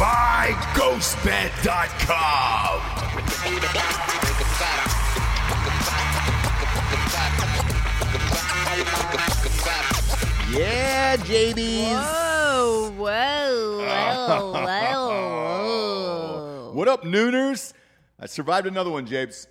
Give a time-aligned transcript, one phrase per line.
[0.00, 2.80] by GhostBed.com.
[10.52, 11.92] Yeah, JDs.
[11.92, 14.52] Whoa, whoa, whoa,
[16.66, 16.72] whoa.
[16.74, 17.72] What up, Nooners?
[18.18, 19.46] I survived another one, Japes.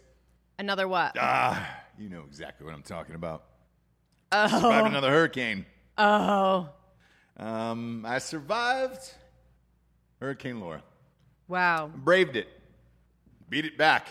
[0.58, 1.16] Another what?
[1.18, 3.46] Ah, you know exactly what I'm talking about.
[4.34, 5.66] Survived another hurricane.
[5.98, 6.68] Oh,
[7.38, 9.14] Um, I survived
[10.20, 10.84] Hurricane Laura.
[11.48, 11.90] wow.
[11.96, 12.48] Braved it.
[13.50, 14.08] Beat it back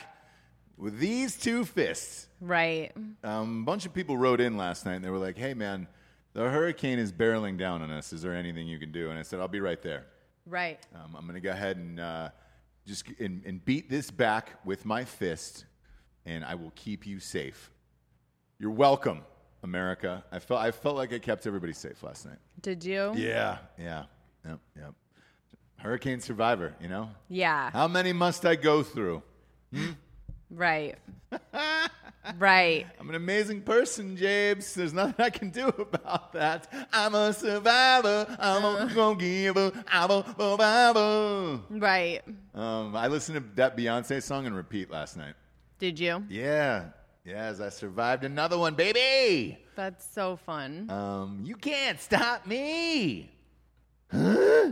[0.77, 2.29] with these two fists.
[2.41, 2.93] Right.
[3.23, 5.87] Um, a bunch of people wrote in last night and they were like, hey, man,
[6.33, 8.13] the hurricane is barreling down on us.
[8.13, 9.11] Is there anything you can do?
[9.11, 10.07] And I said, I'll be right there.
[10.47, 10.85] Right.
[10.95, 12.31] Um, I'm going to go ahead and uh,
[12.87, 15.67] just and, and beat this back with my fist,
[16.25, 17.71] and I will keep you safe.
[18.59, 19.21] You're welcome,
[19.63, 20.25] America.
[20.33, 22.39] I felt I felt like I kept everybody safe last night.
[22.63, 23.13] Did you?
[23.15, 24.05] Yeah, yeah,
[24.47, 24.95] yep, yep.
[25.79, 27.11] Hurricane survivor, you know.
[27.29, 27.71] Yeah.
[27.71, 29.23] How many must I go through?
[30.51, 30.97] Right.
[32.39, 32.87] right.
[32.99, 34.75] I'm an amazing person, Jabes.
[34.75, 36.73] There's nothing I can do about that.
[36.93, 38.27] I'm a survivor.
[38.41, 39.75] I'm a gonna give up.
[39.87, 41.61] I'm a survivor.
[41.71, 42.23] Right.
[42.55, 45.35] Um, I listened to that Beyonce song and repeat last night.
[45.79, 46.25] Did you?
[46.29, 46.87] Yeah.
[47.25, 49.59] Yes, I survived another one, baby.
[49.77, 50.91] That's so fun.
[50.91, 53.31] Um, you can't stop me.
[54.11, 54.71] Huh?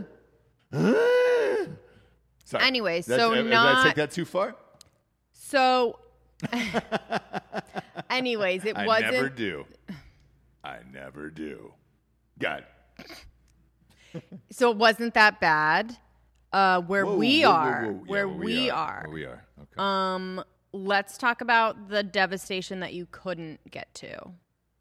[0.71, 2.63] Sorry.
[2.63, 4.55] Anyway, That's- so did I take that too far?
[5.33, 5.99] So,
[8.09, 9.07] anyways, it I wasn't.
[9.07, 9.65] I never do.
[10.63, 11.73] I never do.
[12.39, 12.65] God.
[14.51, 15.97] So it wasn't that bad.
[16.53, 17.91] Uh, where Whoa, we whoa, are, whoa.
[17.91, 19.01] Yeah, where we, are.
[19.05, 19.45] Where we are.
[19.61, 19.75] Okay.
[19.77, 24.31] Um, let's talk about the devastation that you couldn't get to.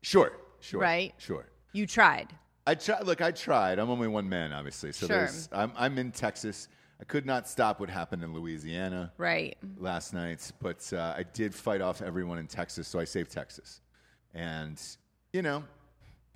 [0.02, 0.32] sure.
[0.60, 0.80] Sure.
[0.80, 1.14] right?
[1.18, 1.46] Sure.
[1.74, 2.34] You tried.
[2.66, 3.78] I try, look, I tried.
[3.78, 4.92] I'm only one man, obviously.
[4.92, 5.18] So Sure.
[5.18, 6.68] there's, I'm, I'm in Texas.
[7.00, 9.56] I could not stop what happened in Louisiana Right.
[9.76, 13.80] last night, but uh, I did fight off everyone in Texas, so I saved Texas.
[14.34, 14.80] And,
[15.32, 15.62] you know,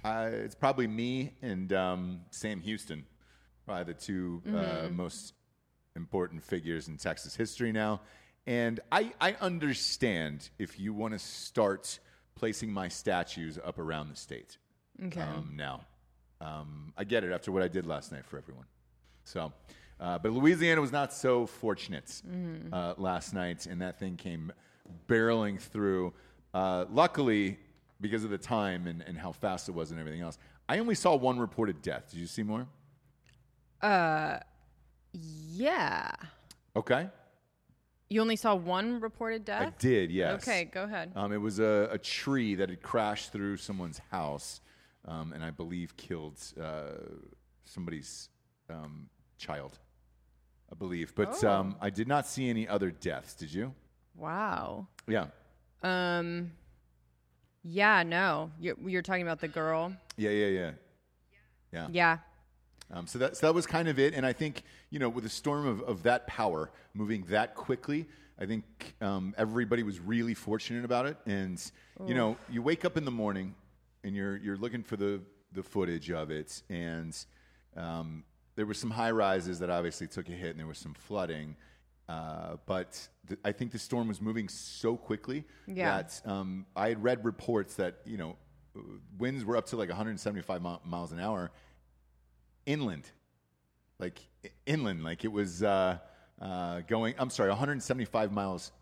[0.04, 3.04] I, it's probably me and um, Sam Houston,
[3.66, 5.34] probably the 2 uh, most
[5.96, 8.00] important figures in Texas history now.
[8.46, 11.98] And I, I understand if you want to start
[12.36, 14.58] placing my statues up around the state
[15.06, 15.20] Okay.
[15.20, 15.80] um, now.
[16.40, 18.64] Um, I get it after what I did last night for everyone.
[19.24, 19.52] So,
[20.00, 22.22] uh, but Louisiana was not so fortunate
[22.72, 24.52] uh, last night, and that thing came
[25.08, 26.12] barreling through.
[26.54, 27.58] Uh, luckily,
[28.00, 30.38] because of the time and, and how fast it was and everything else,
[30.68, 32.10] I only saw one reported death.
[32.10, 32.66] Did you see more?
[33.82, 34.38] Uh,
[35.12, 36.10] yeah.
[36.74, 37.08] Okay.
[38.08, 39.62] You only saw one reported death?
[39.68, 40.42] I did, yes.
[40.42, 41.12] Okay, go ahead.
[41.14, 44.60] Um, it was a, a tree that had crashed through someone's house,
[45.06, 46.90] um, and I believe killed uh,
[47.64, 48.28] somebody's
[48.68, 49.08] um,
[49.38, 49.78] child.
[50.72, 51.50] I believe, but Oh.
[51.50, 53.34] um, I did not see any other deaths.
[53.34, 53.74] Did you?
[54.16, 54.86] Wow.
[55.08, 55.26] Yeah,
[55.82, 56.52] Um,
[57.64, 58.50] yeah, no.
[58.60, 59.92] You're, you're talking about the girl.
[60.16, 60.70] yeah, yeah, yeah,
[61.72, 61.88] yeah.
[61.90, 62.18] Yeah.
[62.92, 65.24] Um, so that so that was kind of it, and I think you know with
[65.24, 68.06] a storm of, of that power moving that quickly,
[68.38, 68.64] I think
[69.00, 71.16] um, everybody was really fortunate about it.
[71.26, 71.60] And
[72.06, 73.54] you know, you wake up in the morning
[74.04, 75.20] and you're you're looking for the
[75.52, 77.16] the footage of it, and
[77.76, 78.24] um,
[78.56, 81.56] there were some high rises that obviously took a hit, and there was some flooding.
[82.08, 86.02] Uh, but th- I think the storm was moving so quickly Yeah.
[86.02, 88.36] that um, I had read reports that you know
[89.18, 91.50] winds were up to like 175 mi- miles an hour
[92.66, 93.10] inland,
[93.98, 95.98] like i- inland, like it was uh,
[96.40, 97.14] uh, going.
[97.18, 98.72] I'm sorry, 175 miles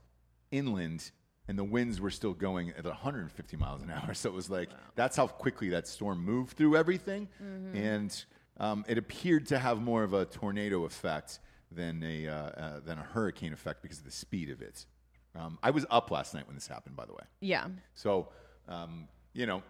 [0.50, 1.10] inland,
[1.48, 4.14] and the winds were still going at 150 miles an hour.
[4.14, 7.28] So it was like that's how quickly that storm moved through everything,
[7.74, 8.24] and
[8.58, 11.40] um, it appeared to have more of a tornado effect
[11.72, 14.86] than a uh, uh, than a hurricane effect because of the speed of it.
[15.34, 17.22] Um, I was up last night when this happened, by the way.
[17.40, 17.68] Yeah.
[17.94, 18.28] So,
[18.68, 19.62] um, you know,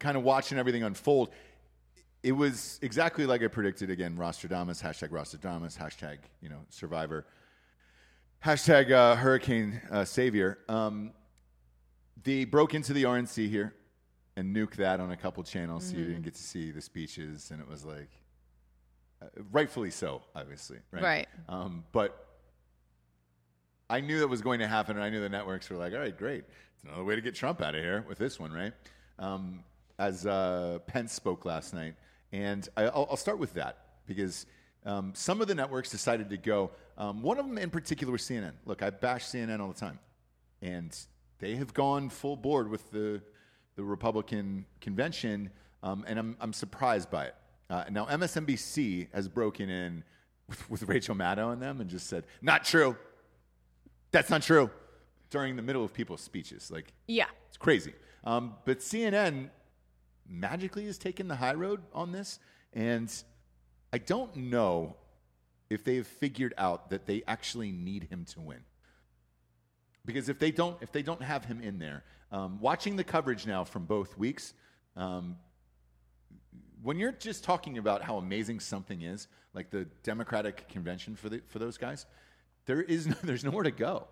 [0.00, 1.30] kind of watching everything unfold,
[2.22, 3.90] it was exactly like I predicted.
[3.90, 7.26] Again, Rostradamus, hashtag Rostradamus, hashtag, you know, survivor,
[8.44, 10.58] hashtag uh, hurricane uh, savior.
[10.68, 11.12] Um,
[12.22, 13.74] they broke into the RNC here
[14.36, 17.50] and nuked that on a couple channels, so you didn't get to see the speeches,
[17.50, 18.10] and it was like,
[19.22, 21.02] uh, rightfully so, obviously, right?
[21.02, 21.28] Right.
[21.48, 22.26] Um, but
[23.88, 26.00] I knew that was going to happen, and I knew the networks were like, all
[26.00, 26.44] right, great.
[26.74, 28.72] It's another way to get Trump out of here with this one, right?
[29.18, 29.64] Um,
[29.98, 31.94] as uh, Pence spoke last night.
[32.32, 34.46] And I, I'll, I'll start with that because
[34.84, 36.70] um, some of the networks decided to go.
[36.98, 38.52] Um, one of them in particular was CNN.
[38.64, 39.98] Look, I bash CNN all the time.
[40.62, 40.96] And
[41.38, 43.20] they have gone full board with the,
[43.76, 45.50] the Republican convention,
[45.82, 47.34] um, and I'm, I'm surprised by it.
[47.68, 50.02] Uh, now, MSNBC has broken in
[50.48, 52.96] with, with Rachel Maddow and them and just said, not true.
[54.12, 54.70] That's not true.
[55.30, 56.70] During the middle of people's speeches.
[56.70, 57.26] Like, Yeah.
[57.48, 57.92] it's crazy.
[58.24, 59.50] Um, but CNN
[60.28, 62.38] magically has taken the high road on this.
[62.72, 63.12] And
[63.92, 64.96] I don't know
[65.68, 68.60] if they've figured out that they actually need him to win.
[70.04, 73.46] Because if they don't, if they don't have him in there, um, watching the coverage
[73.46, 74.54] now from both weeks,
[74.96, 75.36] um,
[76.82, 81.42] when you're just talking about how amazing something is, like the Democratic convention for the,
[81.48, 82.06] for those guys,
[82.66, 84.06] there is no, there's nowhere to go.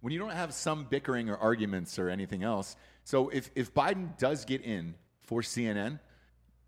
[0.00, 4.16] When you don't have some bickering or arguments or anything else, so if if Biden
[4.18, 6.00] does get in for CNN,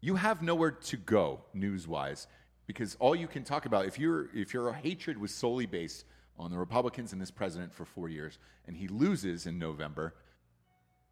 [0.01, 2.27] you have nowhere to go news wise
[2.69, 6.05] because all you can talk about if your if your hatred was solely based
[6.39, 10.15] on the Republicans and this president for four years and he loses in November,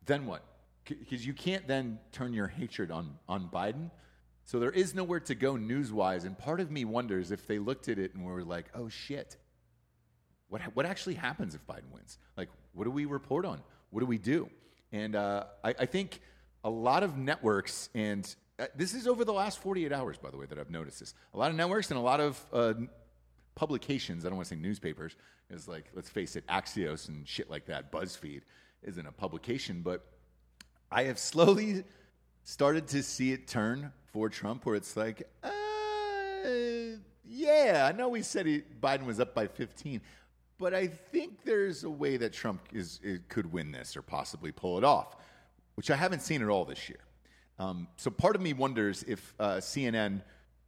[0.05, 0.45] then what?
[0.85, 3.91] Because you can't then turn your hatred on on Biden.
[4.45, 7.59] So there is nowhere to go news wise, and part of me wonders if they
[7.59, 9.37] looked at it and were like, "Oh shit,
[10.47, 12.19] what what actually happens if Biden wins?
[12.37, 13.61] Like, what do we report on?
[13.91, 14.51] what do we do?
[14.93, 16.21] And uh, I, I think
[16.65, 20.37] a lot of networks, and uh, this is over the last 48 hours, by the
[20.37, 21.15] way, that I've noticed this.
[21.35, 22.75] A lot of networks and a lot of uh,
[23.55, 25.17] publications, I don't want to say newspapers,
[25.51, 28.43] is like, let's face it, Axios and shit like that, BuzzFeed
[28.83, 30.07] isn't a publication, but
[30.91, 31.85] I have slowly
[32.45, 35.51] started to see it turn for Trump where it's like, uh,
[37.25, 40.01] yeah, I know we said he, Biden was up by 15,
[40.59, 44.79] but I think there's a way that Trump is, could win this or possibly pull
[44.79, 45.17] it off,
[45.75, 47.01] which I haven't seen at all this year.
[47.59, 50.23] Um, so part of me wonders if uh, CNN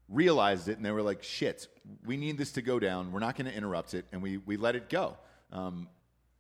[0.08, 1.68] realized it and they were like, shit,
[2.06, 3.12] we need this to go down.
[3.12, 4.06] We're not going to interrupt it.
[4.12, 5.16] And we, we let it go.
[5.52, 5.88] Um,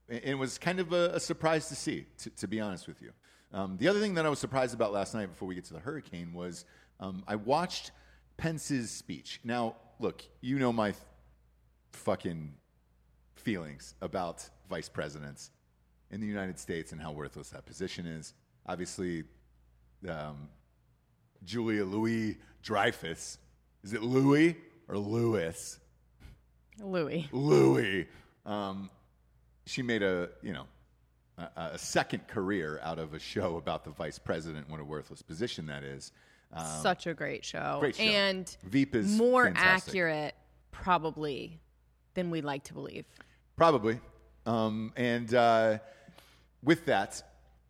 [0.08, 3.12] it was kind of a, a surprise to see, to, to, be honest with you.
[3.52, 5.74] Um, the other thing that I was surprised about last night before we get to
[5.74, 6.64] the hurricane was
[6.98, 7.90] um, I watched
[8.38, 9.40] Pence's speech.
[9.44, 10.94] Now, look, you know my
[11.92, 12.54] fucking
[13.36, 15.50] feelings about vice presidents
[16.10, 18.32] in the United States and how worthless that position is.
[18.66, 19.24] Obviously,
[20.08, 20.48] um,
[21.44, 23.38] Julia Louis Dreyfus.
[23.82, 24.56] Is it Louis
[24.88, 25.78] or Louis?
[26.80, 27.28] Louis.
[27.32, 28.06] Louis.
[28.44, 28.90] Um,
[29.66, 30.66] she made a you know
[31.38, 34.68] a, a, second career out of a show about the vice president.
[34.68, 36.12] What a worthless position that is.
[36.52, 37.78] Um, Such a great show.
[37.80, 38.02] Great show.
[38.02, 39.90] And Veep is more fantastic.
[39.90, 40.34] accurate,
[40.70, 41.60] probably,
[42.14, 43.04] than we like to believe.
[43.56, 44.00] Probably.
[44.46, 45.78] Um, and uh,
[46.62, 47.22] with that,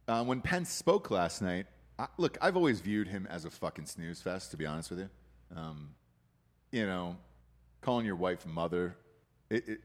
[0.06, 1.66] uh, when Pence spoke last night,
[1.99, 5.00] I, look, I've always viewed him as a fucking snooze fest, to be honest with
[5.00, 5.11] you.
[5.57, 5.90] Um,
[6.71, 7.17] you know,
[7.81, 8.97] calling your wife mother,
[9.50, 9.81] it, it,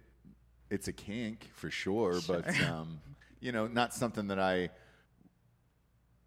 [0.70, 2.42] it's a kink for sure, sure.
[2.42, 3.00] but um,
[3.40, 4.70] you know, not something that I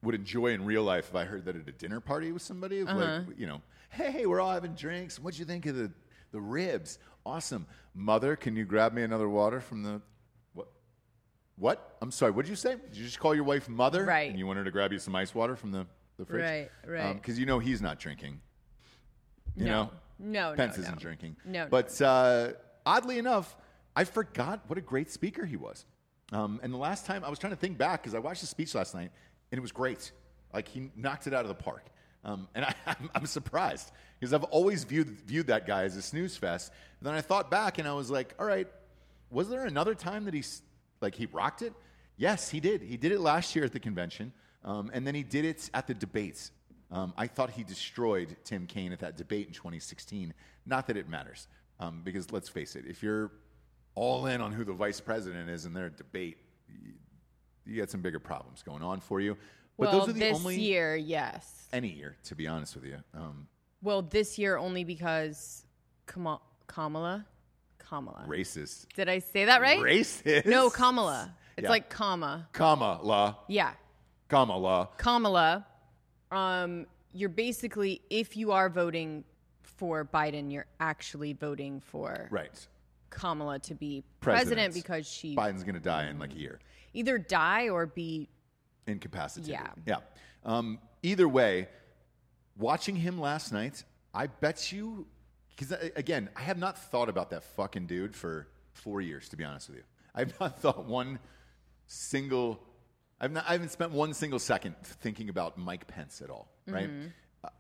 [0.03, 2.83] would enjoy in real life if I heard that at a dinner party with somebody.
[2.83, 3.23] Uh-huh.
[3.27, 5.19] Like, you know, hey, we're all having drinks.
[5.19, 5.91] What'd you think of the
[6.33, 6.99] the ribs?
[7.25, 8.37] Awesome, mother.
[8.37, 10.01] Can you grab me another water from the?
[11.59, 11.97] What?
[12.03, 12.33] I'm sorry.
[12.33, 12.77] What did you say?
[12.77, 14.05] Did you just call your wife mother?
[14.05, 14.29] Right.
[14.31, 15.87] And you want her to grab you some ice water from the
[16.19, 16.43] the fridge?
[16.43, 16.71] Right.
[16.87, 17.15] Right.
[17.15, 18.41] Because um, you know he's not drinking.
[19.55, 19.71] You no.
[19.71, 19.91] know.
[20.19, 20.55] No.
[20.57, 21.01] Pence no, isn't no.
[21.01, 21.37] drinking.
[21.45, 21.67] No.
[21.71, 22.53] But uh,
[22.85, 23.57] oddly enough,
[23.95, 25.87] I forgot what a great speaker he was.
[26.33, 28.47] Um, and the last time I was trying to think back because I watched the
[28.47, 29.11] speech last night
[29.51, 30.11] and it was great.
[30.53, 31.87] Like he knocked it out of the park.
[32.25, 36.03] Um, and I, am I'm surprised because I've always viewed, viewed that guy as a
[36.03, 36.73] snooze fest.
[37.01, 38.69] And then I thought back and I was like, all right,
[39.31, 40.43] was there another time that he,
[41.01, 41.73] like, he rocked it?
[42.17, 42.83] Yes, he did.
[42.83, 44.33] He did it last year at the convention.
[44.65, 46.51] Um, and then he did it at the debates.
[46.91, 50.35] Um, I thought he destroyed Tim Kaine at that debate in 2016.
[50.67, 51.49] Not that it matters,
[51.81, 53.33] um, because let's face it, if you're
[53.95, 56.39] all in on who the vice president is in their debate,
[56.69, 56.93] you,
[57.65, 59.37] you got some bigger problems going on for you.
[59.79, 61.69] But well, those are the this only year, yes.
[61.73, 62.99] any year, to be honest with you.
[63.15, 63.47] Um,
[63.83, 65.65] well, this year only because
[66.07, 67.27] Kamala,
[67.89, 68.25] Kamala.
[68.27, 68.87] Racist.
[68.95, 69.79] Did I say that right?
[69.79, 70.47] Racist.
[70.47, 71.35] No, Kamala.
[71.57, 71.71] It's Yeah.
[71.71, 72.49] like comma.
[72.53, 73.39] Kamala.
[73.49, 73.73] Yeah,
[74.29, 74.91] Kamala.
[74.99, 75.67] Kamala.
[76.31, 79.25] Um, you're basically if you are voting
[79.63, 82.67] for Biden, you're actually voting for Right.
[83.11, 84.57] Kamala to be President.
[84.59, 86.61] president, because she Biden's going to die in like a year.
[86.93, 88.29] either die or be
[88.87, 89.51] incapacitated.
[89.53, 89.71] Yeah.
[89.87, 90.01] Yeah.
[90.45, 91.69] Um, either way,
[92.59, 95.07] watching him last night, I bet you,
[95.57, 99.45] because again, I have not thought about that fucking dude for four years, to be
[99.45, 99.85] honest with you.
[100.15, 101.19] I have not thought one
[101.87, 102.61] single,
[103.21, 106.89] I've not, I haven't spent one single second thinking about Mike Pence at all, right?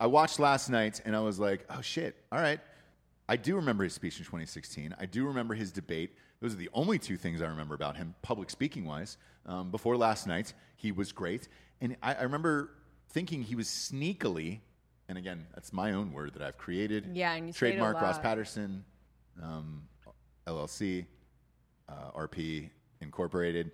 [0.00, 2.60] I watched last night and I was like, oh shit, all right.
[3.28, 4.94] I do remember his speech in 2016.
[4.98, 6.12] I do remember his debate.
[6.40, 9.16] Those are the only two things I remember about him, public speaking wise.
[9.46, 11.48] Um, before last night, he was great.
[11.80, 12.70] And I, I remember
[13.10, 14.60] thinking he was sneakily,
[15.08, 17.10] and again, that's my own word that I've created.
[17.14, 18.18] Yeah, and you say it a trademark Ross.
[18.18, 18.84] Patterson,
[19.42, 19.82] um,
[20.46, 21.06] LLC,
[21.88, 22.70] uh, RP
[23.00, 23.72] Incorporated.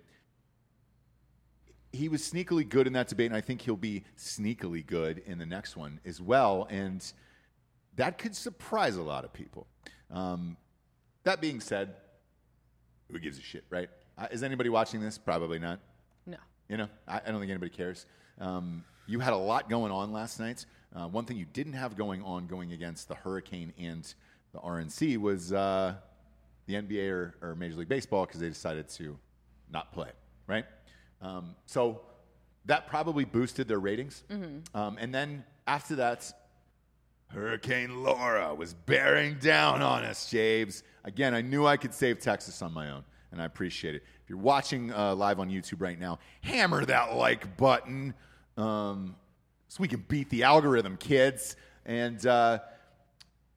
[1.91, 5.37] He was sneakily good in that debate, and I think he'll be sneakily good in
[5.37, 6.67] the next one as well.
[6.69, 7.03] And
[7.95, 9.67] that could surprise a lot of people.
[10.11, 10.57] Um,
[11.23, 11.95] that being said,
[13.11, 13.89] who gives a shit, right?
[14.17, 15.17] Uh, is anybody watching this?
[15.17, 15.79] Probably not.
[16.25, 16.37] no.
[16.67, 18.05] You know, I, I don't think anybody cares.
[18.39, 20.65] Um, you had a lot going on last night.
[20.95, 24.13] Uh, one thing you didn't have going on going against the Hurricane and
[24.53, 25.95] the RNC was uh,
[26.67, 29.17] the NBA or, or Major League Baseball because they decided to
[29.71, 30.09] not play,
[30.47, 30.65] right?
[31.21, 32.01] Um, so
[32.65, 34.23] that probably boosted their ratings.
[34.75, 36.31] Um, and then after that,
[37.27, 40.83] Hurricane Laura was bearing down on us, James.
[41.03, 44.03] Again, I knew I could save Texas on my own, and I appreciate it.
[44.23, 48.13] If you're watching uh, live on YouTube right now, hammer that like button
[48.55, 49.15] um,
[49.67, 51.55] so we can beat the algorithm, kids.
[51.85, 52.59] And uh,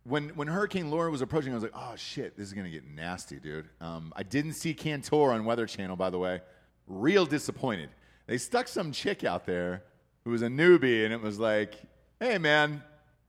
[0.05, 2.85] when when Hurricane Laura was approaching, I was like, oh shit, this is gonna get
[2.87, 3.69] nasty, dude.
[3.81, 6.41] Um, I didn't see Cantore on Weather Channel, by the way.
[6.87, 7.91] Real disappointed
[8.27, 9.83] They stuck some chick out there
[10.25, 11.75] who was a newbie, and it was like,
[12.21, 12.83] hey, man,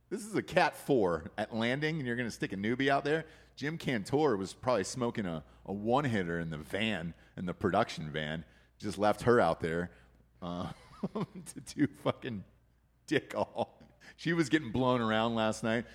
[0.10, 3.26] this is a Cat 4 at landing, and you're to stick a newbie out there?
[3.56, 8.12] Jim Cantore was probably smoking a, a one hitter in the van, in the production
[8.12, 8.46] van.
[8.80, 9.92] Just left her out there
[10.42, 10.68] uh,
[11.14, 12.44] to do fucking
[13.08, 13.78] dick all.
[14.16, 15.86] She was getting blown around last night.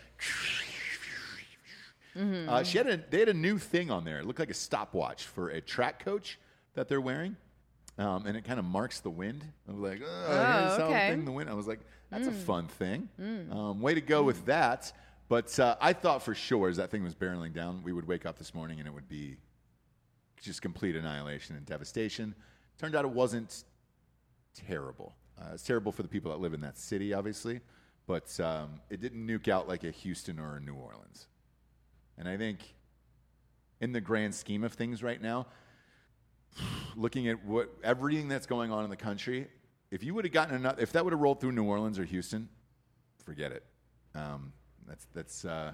[2.49, 4.19] Uh, she had a, they had a new thing on there.
[4.19, 6.39] It looked like a stopwatch for a track coach
[6.75, 7.37] that they're wearing.
[7.99, 9.45] Um, and it kind of marks the wind.
[9.69, 11.11] I was like, oh, here's how okay.
[11.11, 11.51] thing the wind.
[11.51, 13.09] I was like, that's a fun thing.
[13.51, 14.93] Um, way to go with that.
[15.29, 18.27] But uh, I thought for sure as that thing was barreling down, we would wake
[18.27, 19.37] up this morning and it would be
[20.41, 22.35] just complete annihilation and devastation.
[22.79, 23.65] Turned out it wasn't
[24.55, 25.15] terrible.
[25.41, 27.61] Uh, it's terrible for the people that live in that city, obviously,
[28.07, 31.27] but um, it didn't nuke out like a Houston or a New Orleans.
[32.19, 32.75] And I think,
[33.81, 35.47] in the grand scheme of things right now,
[36.97, 39.49] looking at what everything that's going on in the country,
[39.91, 42.05] if you would have gotten enough, if that would have rolled through New Orleans or
[42.05, 42.49] Houston,
[43.25, 43.65] forget it.
[44.15, 44.53] Um,
[44.87, 45.73] that's that's uh,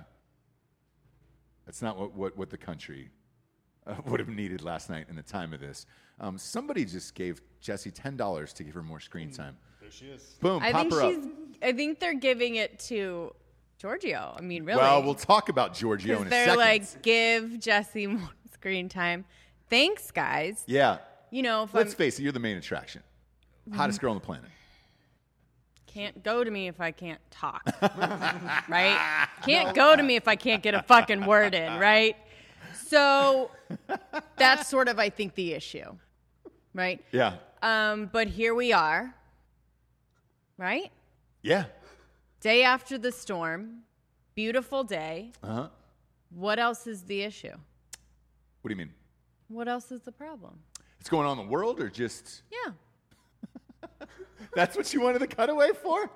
[1.67, 3.11] that's not what, what, what the country
[3.89, 5.87] uh, would have needed last night in the time of this.
[6.21, 9.57] Um, somebody just gave Jesse ten dollars to give her more screen time.
[9.81, 10.37] There she is.
[10.41, 11.13] Boom, I pop think her up.
[11.13, 11.27] she's.
[11.63, 13.35] I think they're giving it to
[13.79, 14.35] Giorgio.
[14.37, 14.81] I mean, really.
[14.81, 16.59] Well, we'll talk about Giorgio in a they're second.
[16.61, 19.25] like, give Jesse more screen time.
[19.71, 20.65] Thanks, guys.
[20.67, 20.99] yeah.
[21.31, 23.03] You know, if Let's I face it, you're the main attraction.
[23.75, 24.49] Hottest girl on the planet.
[25.87, 27.63] can't go to me if I can't talk,
[28.69, 29.27] right?
[29.43, 32.17] Can't go to me if I can't get a fucking word in, right?
[32.89, 33.51] So
[34.37, 35.95] that's sort of, I think, the issue,
[36.73, 37.05] right?
[37.13, 37.35] Yeah.
[37.61, 39.15] Um, but here we are,
[40.57, 40.91] right?
[41.43, 41.65] Yeah.
[42.41, 43.81] Day after the storm,
[44.35, 45.33] beautiful day.
[45.43, 45.69] Uh huh.
[46.31, 47.53] What else is the issue?
[48.63, 48.93] What do you mean?
[49.49, 50.59] What else is the problem?
[51.01, 52.73] It's going on in the world, or just Yeah.
[54.55, 56.11] that's what you wanted the cutaway for?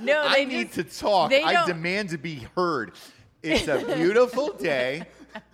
[0.00, 1.32] No, I they need to talk.
[1.32, 2.92] I demand to be heard.
[3.42, 5.04] It's a beautiful day,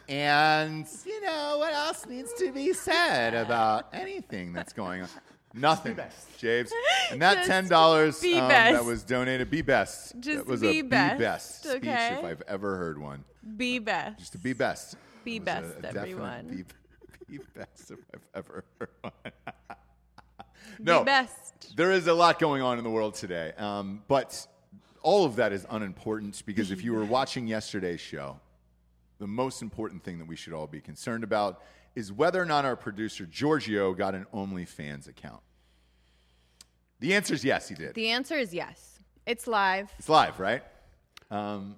[0.09, 5.09] and you know what else needs to be said about anything that's going on?
[5.53, 5.97] Nothing,
[6.39, 6.73] James.
[7.13, 8.75] And that Just ten dollars be um, best.
[8.75, 10.19] that was donated, be best.
[10.19, 12.17] Just that was be a best, be best speech okay?
[12.19, 13.23] if I've ever heard one.
[13.57, 14.19] be best.
[14.19, 14.97] Just to be best.
[15.25, 16.65] Be It was a- best, a definite everyone.
[17.29, 19.13] Be, be best if I've ever heard one.
[20.81, 21.77] no, Be best.
[21.77, 24.47] there is a lot going on in the world today, um, but
[25.05, 28.41] all of that is unimportant because if you were watching yesterday's show,
[29.19, 31.63] the most important thing that we should all be concerned about
[31.95, 35.43] is whether or not our producer Giorgio got an OnlyFans account.
[37.01, 37.95] The answer is yes, he did.
[37.95, 38.99] The answer is yes.
[39.27, 39.93] It's live.
[39.99, 40.63] it's live, right?
[41.31, 41.77] Um,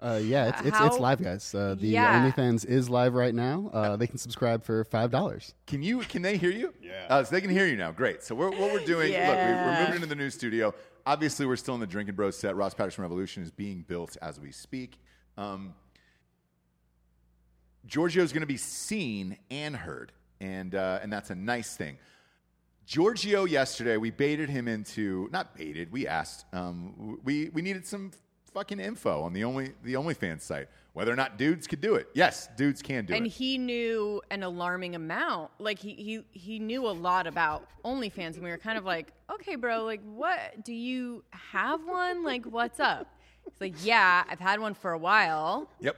[0.00, 1.54] Uh, yeah, it's, it's, How- it's live, guys.
[1.54, 2.28] Uh, the Yeah.
[2.28, 3.70] OnlyFans is live right now.
[3.72, 5.54] Uh, they can subscribe for five dollars.
[5.66, 6.00] Can you?
[6.00, 6.74] Can they hear you?
[6.82, 7.06] Yeah.
[7.08, 7.92] Uh, so they can hear you now.
[7.92, 8.24] Great.
[8.24, 9.12] So we're, what we're doing?
[9.12, 9.78] Look, we, we're Yeah.
[9.80, 10.74] moving into the new studio.
[11.04, 12.54] Obviously, we're still in the Drinking Bros set.
[12.54, 14.98] Ross Patterson Revolution is being built as we speak.
[15.36, 15.74] Um,
[17.84, 21.98] is going to be seen and heard, and uh, and that's a nice thing.
[22.86, 25.90] Giorgio yesterday, we baited him into not baited.
[25.90, 26.44] We asked.
[26.52, 28.12] Um, we we needed some
[28.52, 32.08] fucking info on the only the OnlyFans site whether or not dudes could do it.
[32.14, 33.26] Yes, dudes can do and it.
[33.28, 35.50] And he knew an alarming amount.
[35.58, 39.12] Like he he he knew a lot about OnlyFans, and we were kind of like,
[39.30, 42.22] okay, bro, like what do you have one?
[42.22, 43.08] Like what's up?
[43.44, 45.68] He's like, yeah, I've had one for a while.
[45.80, 45.96] Yep.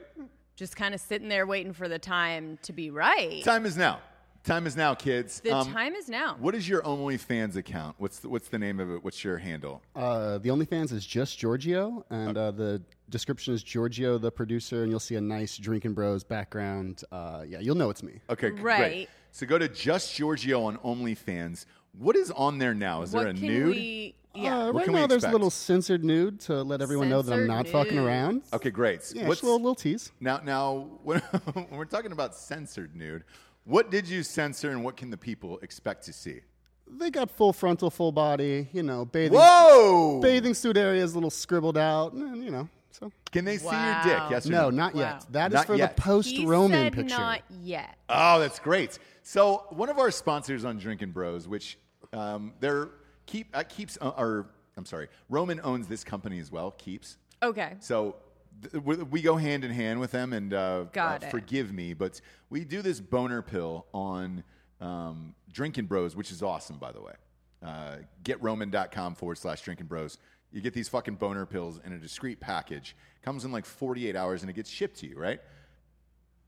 [0.57, 3.43] Just kind of sitting there waiting for the time to be right.
[3.45, 4.01] Time is now.
[4.45, 5.41] Time is now, kids.
[5.41, 6.37] The Um, time is now.
[6.39, 7.95] What is your OnlyFans account?
[7.97, 9.03] What's the, what's the name of it?
[9.03, 9.81] What's your handle?
[9.97, 14.91] Uh, the OnlyFans is just Giorgio, and uh, the description is Giorgio, the producer, and
[14.91, 17.05] you'll see a nice Drinking Bros background.
[17.11, 18.21] Uh, yeah, you'll know it's me.
[18.29, 19.09] Okay, g- great.
[19.33, 21.65] So go to Just Giorgio on OnlyFans.
[21.99, 23.01] What is on there now?
[23.01, 23.69] Is there a can nude?
[23.69, 24.15] we?
[24.35, 24.65] Yeah.
[24.67, 27.47] Uh, right can now, there's a little censored nude to let everyone know that I'm
[27.47, 28.43] Censored not fucking around.
[28.53, 29.11] Okay, great.
[29.15, 30.13] Yeah, What's, just a little, little tease.
[30.21, 31.21] now, now when,
[31.55, 33.25] when we're talking about censored nude,
[33.65, 36.41] what did you censor and what can the people expect to see?
[36.87, 38.69] They got full frontal, full body.
[38.73, 40.21] You know, bathing Whoa!
[40.23, 42.69] bathing suit areas, a little scribbled out, and you know.
[42.91, 44.23] So Can they see your dick?
[44.31, 44.77] Yes or no, no?
[44.77, 45.01] not Wow.
[45.01, 45.27] yet.
[45.33, 45.97] That is Not for yet.
[45.97, 47.17] the post he Roman said picture.
[47.19, 47.97] not yet.
[48.09, 48.99] Oh, that's great.
[49.25, 51.77] So one of our sponsors on Drinking Bros, which
[52.13, 52.91] um, they're
[53.27, 54.47] keep uh, keeps uh, or
[54.77, 56.71] I'm sorry, Roman owns this company as well.
[56.73, 57.17] Keeps.
[57.43, 57.73] Okay.
[57.81, 58.15] So
[58.63, 62.65] th- we, go hand in hand with them, and uh, uh, forgive me, but we
[62.65, 64.45] do this boner pill on
[64.81, 67.15] um, Drinking Bros, which is awesome, by the way.
[67.63, 70.19] Uh, GetRoman.com forward slash Drinking Bros.
[70.53, 72.95] You get these fucking boner pills in a discreet package.
[73.23, 75.41] Comes in like 48 hours, and it gets shipped to you, right?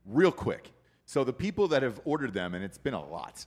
[0.04, 0.72] Real quick.
[1.06, 3.46] So the people that have ordered them, and it's been a lot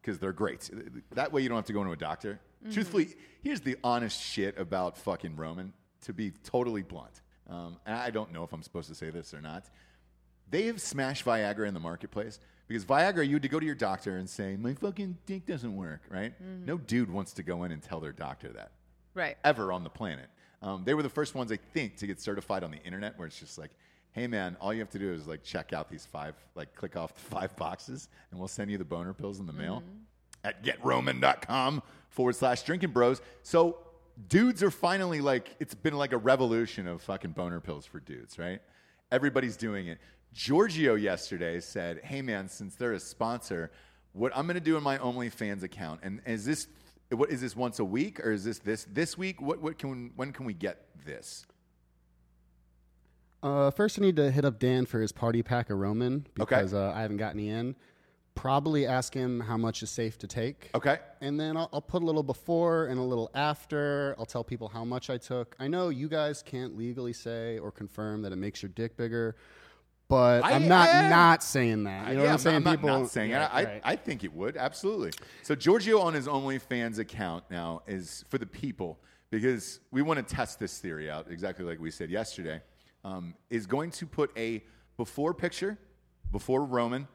[0.00, 0.70] because they're great.
[1.12, 2.40] That way you don't have to go into a doctor.
[2.70, 3.08] Truthfully,
[3.42, 5.72] here's the honest shit about fucking Roman.
[6.02, 9.32] To be totally blunt, um, and I don't know if I'm supposed to say this
[9.34, 9.64] or not.
[10.50, 13.74] They have smashed Viagra in the marketplace because Viagra, you had to go to your
[13.74, 16.32] doctor and say, "My fucking dick doesn't work." Right?
[16.40, 18.72] No dude wants to go in and tell their doctor that
[19.14, 19.36] Right.
[19.44, 20.28] ever on the planet.
[20.62, 23.26] Um, they were the first ones, I think, to get certified on the internet, where
[23.26, 23.70] it's just like,
[24.12, 26.96] hey man, all you have to do is like check out these five, like click
[26.96, 29.82] off the five boxes, and we'll send you the boner pills in the mail
[30.44, 33.20] at getroman.com forward slash drinking bros.
[33.42, 33.78] So
[34.26, 38.38] dudes are finally like, it's been like a revolution of fucking boner pills for dudes,
[38.38, 38.60] right?
[39.12, 39.98] Everybody's doing it.
[40.32, 43.70] Giorgio yesterday said, hey man, since they're a sponsor,
[44.12, 46.66] what I'm going to do in my OnlyFans account, and is this
[47.10, 49.40] what is this once a week or is this this this week?
[49.40, 51.46] What what can when can we get this?
[53.42, 56.74] Uh, first, I need to hit up Dan for his party pack of Roman because
[56.74, 57.76] uh, I haven't gotten any in.
[58.38, 60.70] Probably ask him how much is safe to take.
[60.72, 60.98] Okay.
[61.20, 64.14] And then I'll, I'll put a little before and a little after.
[64.16, 65.56] I'll tell people how much I took.
[65.58, 69.34] I know you guys can't legally say or confirm that it makes your dick bigger,
[70.06, 72.10] but I- am not I- not saying that.
[72.10, 72.56] You know yeah, what I'm saying?
[72.56, 73.50] I'm not, people not saying yeah, it.
[73.52, 73.80] I, right.
[73.82, 75.10] I think it would absolutely.
[75.42, 80.34] So Giorgio on his OnlyFans account now is for the people because we want to
[80.34, 82.62] test this theory out exactly like we said yesterday.
[83.04, 84.62] Um, is going to put a
[84.96, 85.76] before picture
[86.30, 87.08] before Roman.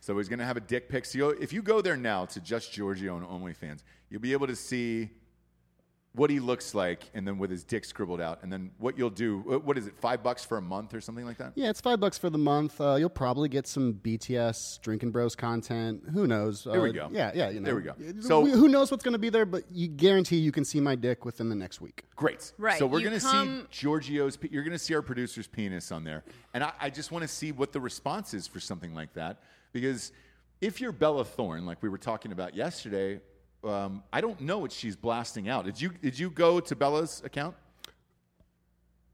[0.00, 1.04] So he's going to have a dick pic.
[1.04, 4.46] So you'll- if you go there now to just Giorgio on OnlyFans, you'll be able
[4.48, 5.10] to see
[6.12, 9.10] what he looks like, and then with his dick scribbled out, and then what you'll
[9.10, 9.40] do.
[9.40, 9.98] what- What is it?
[9.98, 11.52] Five bucks for a month or something like that?
[11.56, 12.80] Yeah, it's five bucks for the month.
[12.80, 16.04] Uh, you'll probably get some BTS Drinking Bros content.
[16.14, 16.64] Who knows?
[16.64, 17.08] There we Uh, go.
[17.12, 17.50] Yeah, yeah.
[17.50, 17.66] You know.
[17.66, 17.94] There we go.
[18.22, 19.44] So So- who knows what's going to be there?
[19.44, 22.04] But you guarantee you can see my dick within the next week.
[22.16, 22.50] Great.
[22.56, 22.78] Right.
[22.78, 24.38] So we're going to come- see Giorgio's.
[24.50, 27.28] You're going to see our producer's penis on there, and I, I just want to
[27.28, 29.42] see what the response is for something like that.
[29.80, 30.12] Because
[30.60, 33.20] if you're Bella Thorne, like we were talking about yesterday,
[33.64, 35.64] um, I don't know what she's blasting out.
[35.64, 37.54] Did you Did you go to Bella's account?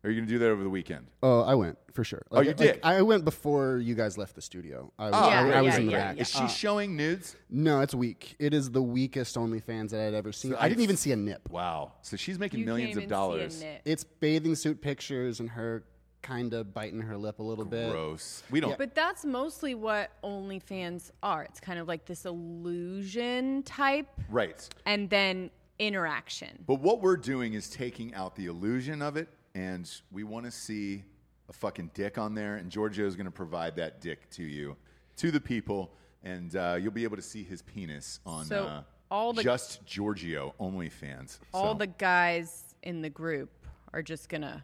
[0.05, 1.07] Or are you going to do that over the weekend?
[1.22, 2.22] Oh, I went for sure.
[2.33, 2.81] Oh, you did?
[2.83, 4.92] I went before you guys left the studio.
[4.98, 6.16] I was, Oh, Yeah, I, I was yeah, in the yeah, back.
[6.16, 6.22] yeah.
[6.22, 7.37] Is she showing nudes?
[7.48, 8.35] No, it's weak.
[8.40, 10.51] It is the weakest OnlyFans that I'd ever seen.
[10.51, 11.48] So I didn't even see a nip.
[11.51, 11.92] Wow.
[12.03, 13.64] So she's making You millions can't of even see a dollars.
[13.85, 15.85] It's bathing suit pictures and her
[16.23, 17.91] kind of biting her lip a little bit.
[17.91, 18.43] Gross.
[18.51, 18.79] We don't.
[18.79, 21.43] But that's mostly what OnlyFans are.
[21.43, 24.69] It's kind of like this illusion type Right.
[24.87, 26.63] and then interaction.
[26.67, 30.51] But what we're doing is taking out the illusion of it, and we want to
[30.51, 31.03] see
[31.49, 34.77] a fucking dick on there, and Giorgio is going to provide that dick to you,
[35.17, 38.83] to the people, and uh, you'll be able to see his penis on So, uh,
[39.11, 41.39] all the- just Giorgio OnlyFans.
[41.53, 43.51] All So the guys in the group
[43.93, 44.63] are just going to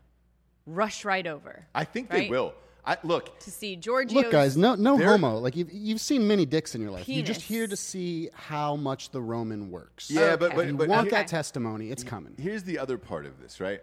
[0.75, 2.55] rush right over I think they will.
[2.85, 3.39] I look.
[3.41, 4.19] to see Giorgio.
[4.23, 5.39] Look, guys, no, no homo.
[5.39, 7.07] Like you've, you've seen many dicks in your life.
[7.07, 10.11] You're just here to see how much the Roman works.
[10.11, 10.57] Yeah, but Okay.
[10.57, 11.91] but, you but want here- that testimony?
[11.91, 12.35] It's coming.
[12.39, 13.83] here's the other part of this, right?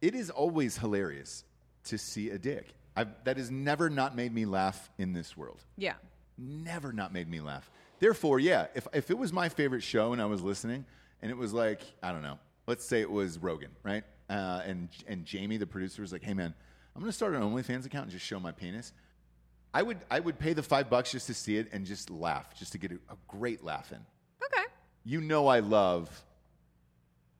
[0.00, 1.44] It is always hilarious
[1.84, 2.74] to see a dick.
[2.96, 5.62] I've, that has never not made me laugh in this world.
[5.76, 5.94] Yeah.
[6.36, 7.70] never not made me laugh.
[8.00, 10.84] Therefore, yeah, if, if it was my favorite show and I was listening
[11.22, 14.02] and it was like, I don't know, let's say it was Rogan, right?
[14.32, 16.54] Uh, and, and Jamie, the producer, was like, hey, man,
[16.96, 18.94] I'm going to start an OnlyFans account and just show my penis.
[19.74, 22.54] I would, I would pay the five bucks just to see it and just laugh,
[22.58, 23.98] just to get a, a great laugh in.
[24.46, 24.66] Okay.
[25.04, 26.24] You know, I love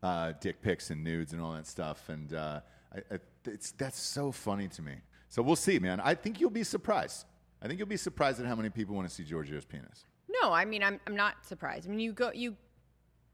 [0.02, 2.10] uh, dick pics and nudes and all that stuff.
[2.10, 2.60] And uh,
[2.94, 4.96] I, I, it's, that's so funny to me.
[5.28, 5.98] So we'll see, man.
[5.98, 7.24] I think you'll be surprised.
[7.62, 10.04] I think you'll be surprised at how many people want to see Giorgio's penis.
[10.42, 11.86] No, I mean I'm I'm not surprised.
[11.86, 12.56] I mean you go you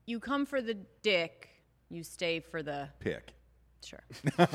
[0.07, 1.49] you come for the dick,
[1.89, 3.33] you stay for the Pick.
[3.85, 4.03] Sure.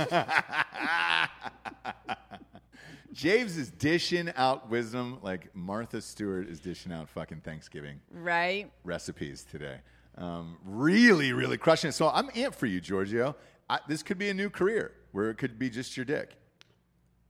[3.13, 8.71] James is dishing out wisdom like Martha Stewart is dishing out fucking Thanksgiving right?
[8.83, 9.77] recipes today.
[10.17, 11.93] Um, really, really crushing it.
[11.93, 13.35] So I'm amped for you, Giorgio.
[13.69, 16.35] I, this could be a new career where it could be just your dick.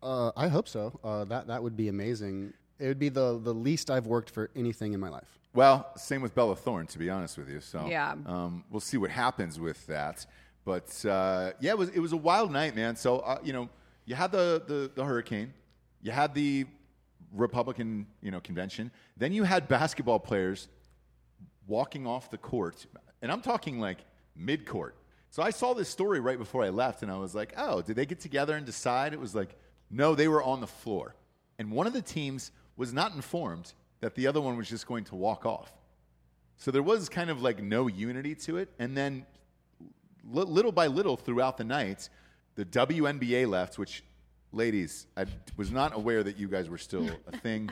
[0.01, 0.99] Uh, I hope so.
[1.03, 2.53] Uh, that that would be amazing.
[2.79, 5.39] It would be the the least I've worked for anything in my life.
[5.53, 7.62] Well, same with Bella Thorne, to be honest with you.
[7.62, 8.15] So Yeah.
[8.25, 10.25] um, we'll see what happens with that.
[10.65, 12.95] But uh, yeah, it was it was a wild night, man.
[12.95, 13.69] So uh, you know,
[14.06, 15.54] you had the, the the hurricane,
[16.02, 16.65] you had the
[17.34, 20.67] Republican you know convention, then you had basketball players
[21.67, 22.86] walking off the court,
[23.21, 23.99] and I'm talking like
[24.36, 24.95] mid court.
[25.30, 27.95] So I saw this story right before I left, and I was like, oh, did
[27.95, 29.13] they get together and decide?
[29.13, 29.56] It was like,
[29.89, 31.15] no, they were on the floor,
[31.58, 35.06] and one of the teams was not informed that the other one was just going
[35.06, 35.71] to walk off.
[36.58, 38.69] So there was kind of like no unity to it.
[38.80, 39.26] And then
[40.29, 42.09] little by little throughout the night,
[42.55, 44.03] the WNBA left, which,
[44.51, 45.25] ladies, I
[45.57, 47.69] was not aware that you guys were still a thing.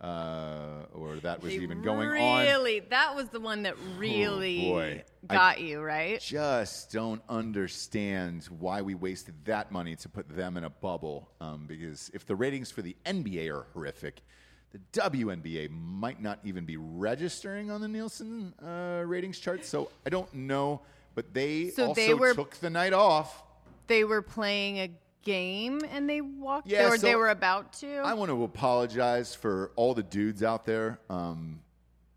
[0.00, 2.14] uh, or that was They even going on.
[2.42, 5.04] really, that was the one that really boy.
[5.30, 6.20] I- got you, right?
[6.20, 11.28] Just don't understand why we wasted that money to put them in a bubble.
[11.40, 14.22] Um, because if the ratings for the NBA are horrific,
[14.72, 19.64] the WNBA might not even be registering on the Nielsen uh, ratings chart.
[19.64, 20.80] So I don't know,
[21.14, 23.42] but they So also they were- took the night off.
[23.86, 24.90] They were playing a
[25.22, 27.96] game and they walked, Yeah, or so they were about to.
[27.98, 31.60] I want to apologize for all the dudes out there um,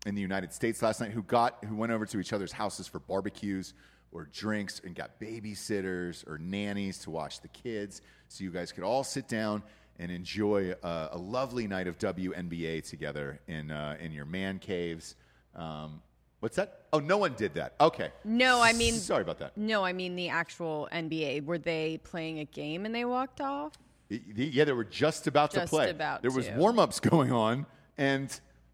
[0.06, 2.86] in the United States last night who got who went over to each other's houses
[2.86, 3.74] for barbecues
[4.12, 8.84] or drinks and got babysitters or nannies to watch the kids, so you guys could
[8.84, 9.62] all sit down
[9.98, 15.16] and enjoy a, a lovely night of WNBA together in uh, in your man caves.
[15.54, 16.02] Um,
[16.46, 16.82] what's that?
[16.92, 17.74] Oh, no one did that.
[17.80, 18.12] Okay.
[18.24, 19.56] No, I mean- sorry about that.
[19.56, 21.44] no, I mean the actual NBA.
[21.44, 23.72] Were they playing a game and they walked off?
[24.08, 25.90] Yeah, they were just about to play.
[25.90, 26.54] about there was to.
[26.54, 27.66] warm ups going on,
[27.98, 28.28] and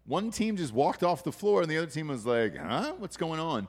[0.05, 2.93] one team just walked off the floor, and the other team was like, "Huh?
[2.99, 3.67] What's going on?"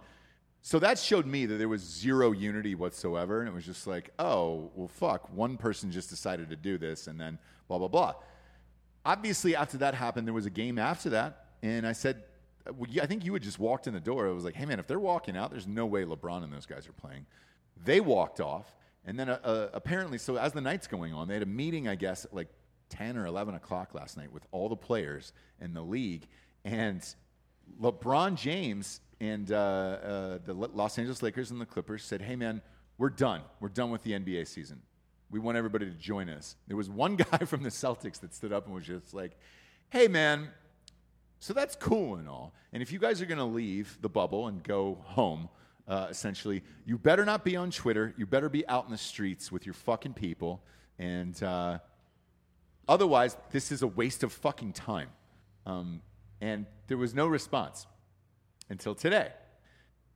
[0.60, 4.10] So that showed me that there was zero unity whatsoever, and it was just like,
[4.18, 7.38] "Oh, well, fuck." One person just decided to do this, and then
[7.68, 8.12] blah blah blah.
[9.06, 12.24] Obviously, after that happened, there was a game after that, and I said,
[12.66, 14.26] I think you had just walked in the door.
[14.26, 16.66] I was like, hey, man, if they're walking out, there's no way LeBron and those
[16.66, 17.26] guys are playing.
[17.84, 18.74] They walked off,
[19.04, 21.88] and then uh, uh, apparently, so as the night's going on, they had a meeting,
[21.88, 22.48] I guess, like
[22.90, 26.26] 10 or 11 o'clock last night with all the players in the league,
[26.64, 27.04] and
[27.80, 32.36] LeBron James and uh, uh, the Lo- Los Angeles Lakers and the Clippers said, hey,
[32.36, 32.62] man,
[32.98, 33.42] we're done.
[33.60, 34.82] We're done with the NBA season.
[35.30, 36.56] We want everybody to join us.
[36.68, 39.32] There was one guy from the Celtics that stood up and was just like,
[39.90, 40.48] hey, man,
[41.44, 42.54] so that's cool and all.
[42.72, 45.50] And if you guys are going to leave the bubble and go home,
[45.86, 48.14] uh, essentially, you better not be on Twitter.
[48.16, 50.62] You better be out in the streets with your fucking people.
[50.98, 51.80] And uh,
[52.88, 55.10] otherwise, this is a waste of fucking time.
[55.66, 56.00] Um,
[56.40, 57.86] and there was no response
[58.70, 59.28] until today.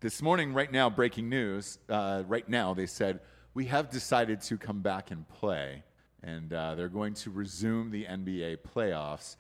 [0.01, 3.21] This morning, right now, breaking news, uh, right now, they said,
[3.53, 5.83] we have decided to come back and play,
[6.23, 9.37] and uh, they're going to resume the NBA playoffs.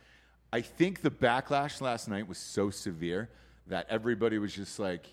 [0.53, 3.29] I think the backlash last night was so severe
[3.67, 5.07] that everybody was just like,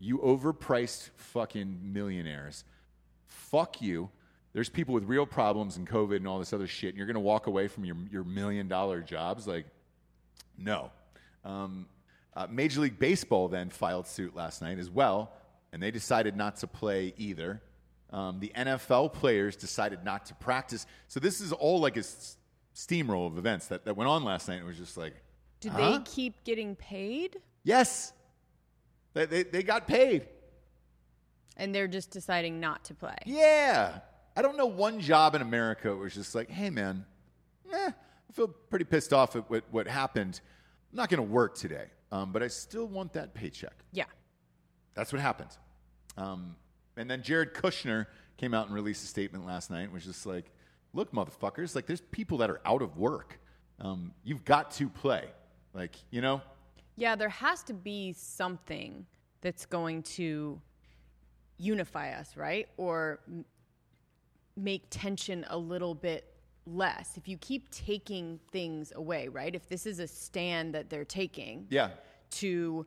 [0.00, 2.64] you overpriced fucking millionaires.
[3.26, 4.10] Fuck you.
[4.52, 7.14] There's people with real problems and COVID and all this other shit, and you're going
[7.14, 9.46] to walk away from your, your million dollar jobs?
[9.46, 9.66] Like,
[10.58, 10.90] no.
[11.44, 11.86] Um,
[12.34, 15.32] uh, Major League Baseball then filed suit last night as well,
[15.72, 17.62] and they decided not to play either.
[18.10, 20.86] Um, the NFL players decided not to practice.
[21.08, 22.02] So this is all like a
[22.74, 24.58] steamroll of events that, that went on last night.
[24.58, 25.14] It was just like,
[25.60, 25.78] Do Huh?
[25.92, 27.38] they keep getting paid?
[27.64, 28.12] yes,
[29.14, 30.26] they, they, they got paid.
[31.56, 33.14] And they're just deciding not to play.
[33.26, 33.98] Yeah.
[34.34, 37.04] I don't know one job in America that was just like, hey, man,
[37.70, 40.40] eh, I feel pretty pissed off at what, what happened.
[40.90, 43.74] I'm not going to work today, um, but I still want that paycheck.
[43.92, 44.06] Yeah.
[44.94, 45.50] That's what happened.
[46.16, 46.56] Um,
[46.96, 48.06] and then Jared Kushner
[48.38, 50.50] came out and released a statement last night which was just like,
[50.92, 53.38] look, motherfuckers, like there's people that are out of work.
[53.80, 55.24] Um, you've got to play.
[55.74, 56.42] Like, you know?
[56.96, 59.06] Yeah, there has to be something
[59.40, 60.60] that's going to
[61.56, 62.68] unify us, right?
[62.76, 63.44] Or m-
[64.56, 66.26] make tension a little bit
[66.66, 67.16] less.
[67.16, 69.54] If you keep taking things away, right?
[69.54, 71.90] If this is a stand that they're taking Yeah.
[72.32, 72.86] to,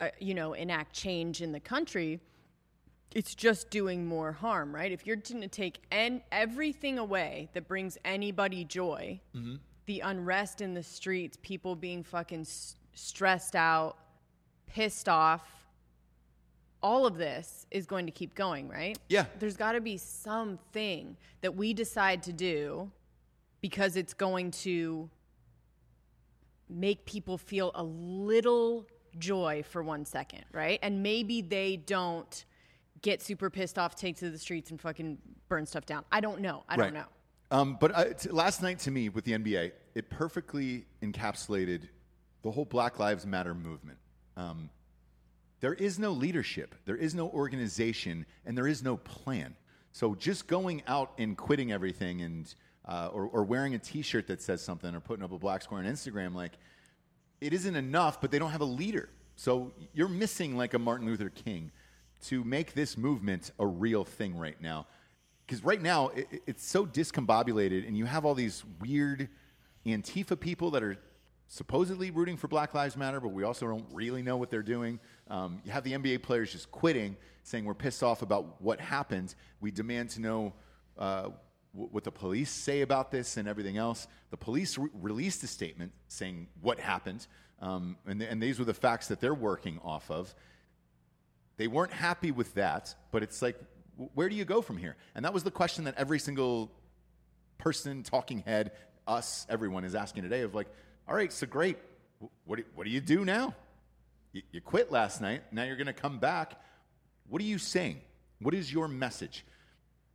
[0.00, 2.20] uh, you know, enact change in the country,
[3.14, 4.92] it's just doing more harm, right?
[4.92, 9.56] If you're going to take en- everything away that brings anybody joy, mm-hmm.
[9.86, 13.96] the unrest in the streets, people being fucking s- stressed out,
[14.66, 15.66] pissed off,
[16.82, 18.98] all of this is going to keep going, right?
[19.08, 19.24] Yeah.
[19.38, 22.90] There's got to be something that we decide to do
[23.60, 25.08] because it's going to
[26.68, 28.86] make people feel a little
[29.18, 30.78] joy for one second, right?
[30.82, 32.44] And maybe they don't
[33.06, 35.16] get super pissed off, take to the streets, and fucking
[35.48, 36.04] burn stuff down.
[36.10, 36.64] I don't know.
[36.68, 37.04] I don't know.
[37.52, 41.82] Um, but uh, t- last night, to me, with the NBA, it perfectly encapsulated
[42.42, 43.98] the whole Black Lives Matter movement.
[44.36, 44.70] Um,
[45.60, 49.54] there is no leadership, there is no organization, and there is no plan.
[49.92, 52.52] So just going out and quitting everything, and
[52.86, 55.80] uh, or, or wearing a T-shirt that says something, or putting up a black square
[55.80, 56.58] on Instagram, like
[57.40, 58.20] it isn't enough.
[58.20, 59.10] But they don't have a leader.
[59.36, 61.70] So you're missing like a Martin Luther King
[62.24, 64.86] to make this movement a real thing right now
[65.46, 69.28] because right now it, it- it's so discombobulated, and you have all these weird
[69.86, 70.96] Antifa people that are
[71.48, 74.98] supposedly rooting for Black Lives Matter, but we also don't really know what they're doing.
[75.30, 79.36] Um, you have the NBA players just quitting, saying we're pissed off about what happened.
[79.60, 80.52] We demand to know
[80.98, 81.28] uh,
[81.72, 84.08] wh- what the police say about this and everything else.
[84.30, 87.28] The police re- released a statement saying what happened,
[87.62, 90.34] um, and, th- and these were the facts that they're working off of.
[91.56, 93.58] They weren't happy with that, but it's like,
[94.14, 94.96] where do you go from here?
[95.14, 96.70] And that was the question that every single
[97.58, 98.72] person, talking head,
[99.06, 100.66] us, everyone is asking today of like,
[101.08, 101.78] all right, so great.
[102.44, 103.54] What do, what do you do now?
[104.32, 105.42] You, you quit last night.
[105.52, 106.60] Now you're going to come back.
[107.28, 108.00] What are you saying?
[108.40, 109.44] What is your message?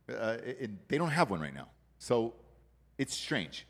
[0.08, 1.68] Uh, it- they don't have one right now.
[1.98, 2.34] So
[2.98, 3.66] it's strange.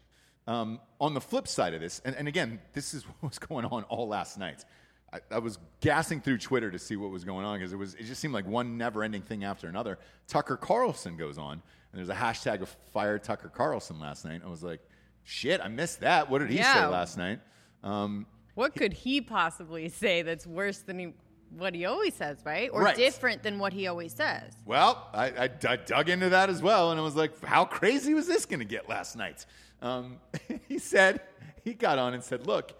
[0.46, 3.64] Um, on the flip side of this, and, and again, this is what was going
[3.64, 4.64] on all last night.
[5.12, 7.94] I, I was gassing through Twitter to see what was going on because it was
[7.94, 9.98] it just seemed like one never-ending thing after another.
[10.27, 11.53] Tucker Carlson goes on,
[11.92, 14.40] and there's a hashtag of fire Tucker Carlson last night.
[14.44, 14.81] I was like,
[15.22, 16.31] shit, I missed that.
[16.31, 17.40] What did he say last night?
[17.83, 21.14] Um, What could he possibly say that's worse than he,
[21.57, 22.70] what he always says, right?
[22.72, 22.96] Or Right.
[22.96, 24.55] different than what he always says?
[24.64, 28.14] Well, I, I, I dug into that as well, and I was like, how crazy
[28.14, 29.44] was this going to get last night?
[29.83, 30.18] Um,
[30.68, 31.20] he said,
[31.64, 32.72] he got on and said, look,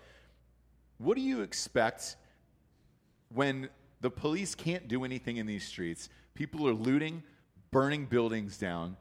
[0.99, 2.17] what do you expect
[3.35, 3.69] when
[4.01, 6.09] the police can't do anything in these streets?
[6.35, 7.23] People are looting,
[7.71, 8.97] burning buildings down.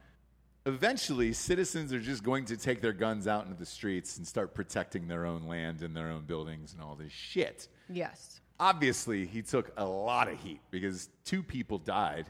[0.65, 4.54] Eventually, citizens are just going to take their guns out into the streets and start
[4.54, 8.41] protecting their own land and their own buildings and all this shit Yes.
[8.60, 12.28] obviously he took a lot of heat because two people died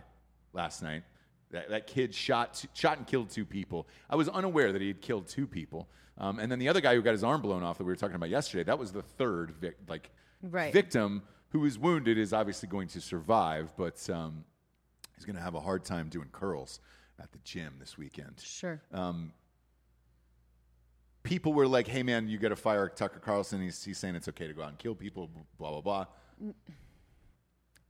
[0.54, 1.04] last night.
[1.52, 3.86] That, that kid shot shot and killed two people.
[4.10, 5.90] I was unaware that he had killed two people.
[6.18, 7.98] Um, and then the other guy who got his arm blown off that we were
[7.98, 10.10] talking about yesterday, that was the third vic- like
[10.42, 10.72] Right.
[10.72, 14.44] victim who is wounded is obviously going to survive, but um,
[15.16, 16.80] he's going to have a hard time doing curls
[17.20, 18.82] at the gym this weekend Sure.
[21.24, 24.28] people were like, "Hey, man, you got to fire Tucker Carlson." He's, he's saying it's
[24.30, 25.30] okay to go out and kill people.
[25.58, 26.06] Blah blah blah.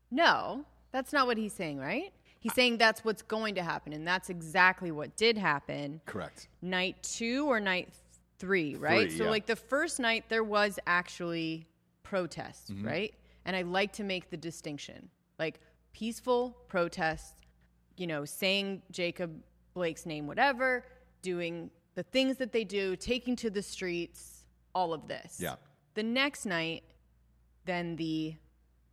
[0.10, 2.12] No, that's not what he's saying, right?
[2.40, 6.02] He's saying that's what's going to happen, and that's exactly what did happen.
[6.06, 6.48] Correct.
[6.62, 7.90] Night two or night
[8.40, 9.10] three, right?
[9.10, 9.30] Three, so, yeah.
[9.30, 11.68] like the first night, there was actually
[12.04, 13.14] protest, right?
[13.46, 15.60] And I like to make the distinction like
[15.94, 17.34] peaceful protests,
[17.98, 19.42] you know, saying Jacob
[19.74, 20.86] Blake's name, whatever,
[21.22, 25.40] doing the things that they do, taking to the streets, all of this.
[25.40, 25.56] Yeah.
[25.96, 26.84] The next night,
[27.66, 28.36] then the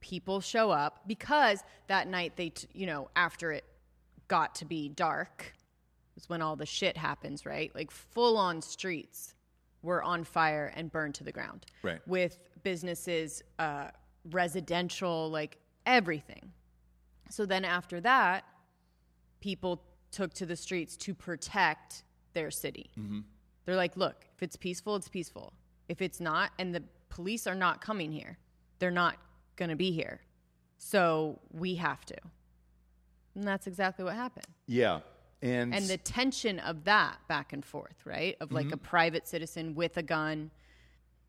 [0.01, 3.65] people show up because that night they, t- you know, after it
[4.29, 5.55] got to be dark,
[6.15, 7.73] was when all the shit happens, right?
[7.75, 9.35] Like full on streets
[9.83, 11.67] were on fire and burned to the ground.
[11.83, 12.01] Right.
[12.07, 13.89] With businesses, uh,
[14.25, 16.53] residential, like everything.
[17.31, 18.45] So then after that,
[19.41, 22.03] people took to the streets to protect
[22.33, 22.91] their city.
[22.99, 23.21] Mm-hmm.
[23.65, 25.53] They're like, look, if it's peaceful, it's peaceful.
[25.89, 28.39] If it's not, and the police are not coming here,
[28.79, 29.17] they're not
[29.57, 30.21] going to be here.
[30.79, 32.17] So we have to.
[33.35, 34.47] And that's exactly what happened.
[34.67, 35.01] Yeah.
[35.43, 38.37] And, And the tension of that back and forth, right?
[38.41, 38.75] Of like mm-hmm.
[38.75, 40.51] a private citizen with a gun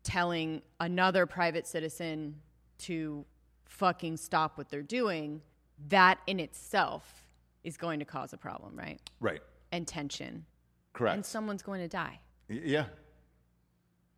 [0.02, 2.36] telling another private citizen
[2.80, 3.24] to
[3.64, 5.40] fucking stop what they're doing,
[5.88, 7.26] that in itself
[7.64, 9.00] is going to cause a problem, right?
[9.20, 9.40] right.
[9.72, 10.44] And tension.
[10.92, 11.14] Correct.
[11.14, 12.20] And someone's going to die.
[12.48, 12.86] Y- yeah.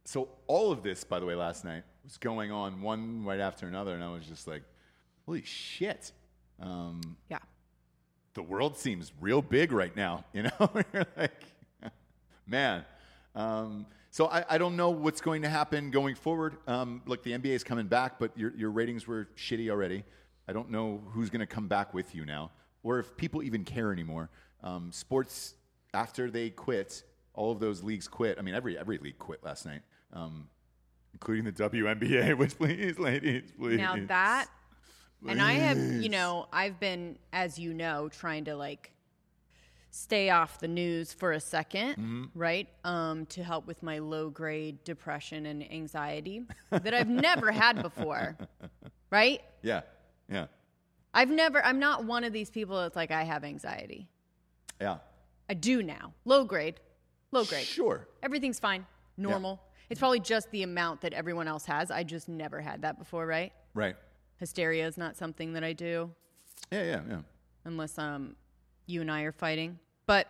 [0.05, 3.67] So all of this, by the way, last night was going on one right after
[3.69, 4.63] another, and I was just like,
[5.27, 6.11] "Holy shit!"
[6.59, 7.39] Um, Yeah.
[8.35, 10.25] the world seems real big right now.
[10.33, 10.51] You know,
[10.93, 11.45] you're like,
[12.47, 12.85] man.
[13.35, 16.59] Um, so I, I don't know what's going to happen going forward.
[16.67, 20.05] Um, look, the NBA is coming back, but your your ratings were shitty already.
[20.47, 22.51] I don't know who's going to come back with you now,
[22.83, 24.29] or if people even care anymore.
[24.63, 25.55] Um, sports
[25.95, 28.39] after they quit, all of those leagues quit.
[28.39, 29.81] I mean, every every league quit last night,
[30.13, 30.47] um,
[31.15, 32.37] including the WNBA.
[32.37, 33.79] Which please, ladies, please.
[33.79, 34.49] Now that,
[35.27, 38.93] and I have, you know, I've been, as you know, trying to like
[39.95, 42.67] stay off the news for a 2nd right?
[42.83, 48.37] Um, to help with my low grade depression and anxiety that I've never had before,
[49.11, 49.43] right?
[49.63, 49.83] yeah,
[50.31, 50.47] yeah,
[51.13, 54.09] I've never, I'm not one of these people that's like, I have anxiety.
[54.81, 54.99] yeah.
[55.51, 56.15] I do now.
[56.25, 56.81] Low grade,
[57.31, 57.67] low grade.
[57.67, 58.09] Sure.
[58.23, 58.87] Everything's fine,
[59.19, 59.61] normal.
[59.91, 61.91] It's probably just the amount that everyone else has.
[61.91, 63.53] I just never had that before, right?
[63.75, 63.97] Right.
[64.39, 66.11] Hysteria is not something that I do
[66.71, 67.21] Yeah, yeah, yeah.
[67.67, 68.37] unless um,
[68.93, 69.79] you and I are fighting.
[70.07, 70.29] But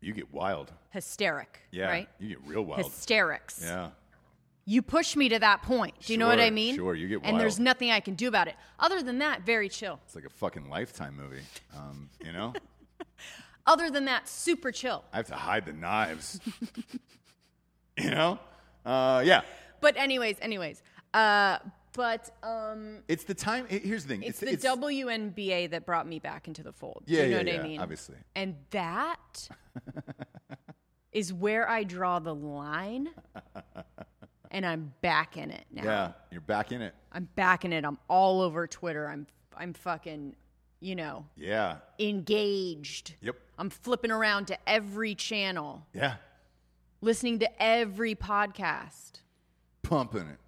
[0.00, 0.72] You get wild.
[0.90, 1.86] hysteric, Yeah.
[1.86, 2.08] right?
[2.18, 2.84] You get real wild.
[2.84, 3.60] Hysterics.
[3.62, 3.90] yeah.
[4.64, 5.94] You push me to that point.
[6.00, 6.74] Do you know what I mean?
[6.74, 7.32] sure, you get wild.
[7.32, 8.54] And there's nothing I can do about it.
[8.78, 9.98] Other than that, very chill.
[10.04, 11.40] It's like a fucking lifetime movie.
[11.74, 12.52] Um, you know?
[13.66, 15.04] Other than that, super chill.
[15.12, 16.38] I have to hide the knives.
[17.96, 18.38] you know?
[18.84, 19.40] Uh, yeah.
[19.80, 20.82] But anyways, anyways,
[21.14, 21.58] uh,
[21.94, 23.66] but um, It's the time.
[23.68, 24.22] Here's the thing.
[24.22, 27.04] it's, the WNBA that brought me back into the fold.
[27.06, 27.80] Yeah, you know yeah, what yeah, I mean?
[27.80, 28.16] obviously.
[28.36, 29.48] And that
[31.12, 33.08] is where I draw the line,
[34.50, 35.84] and I'm back in it now.
[35.84, 36.94] Yeah, you're back in it.
[37.12, 37.84] I'm back in it.
[37.84, 39.08] I'm all over Twitter.
[39.08, 39.26] I'm
[39.56, 40.36] I'm fucking,
[40.80, 41.78] you know, Yeah.
[41.98, 43.14] engaged.
[43.22, 43.36] Yep.
[43.58, 46.16] I'm flipping around to every channel, Yeah.
[47.00, 49.20] listening to every podcast,
[49.82, 50.38] Pumping it,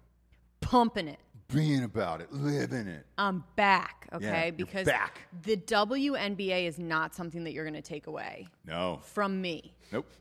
[0.61, 1.19] pumping it.
[1.53, 3.05] Being about it, living it.
[3.17, 4.45] I'm back, Yeah, okay?
[4.47, 5.21] you're because back.
[5.43, 8.99] the WNBA is not something that you're going to take away No.
[9.03, 9.73] from me.
[9.91, 10.07] Nope.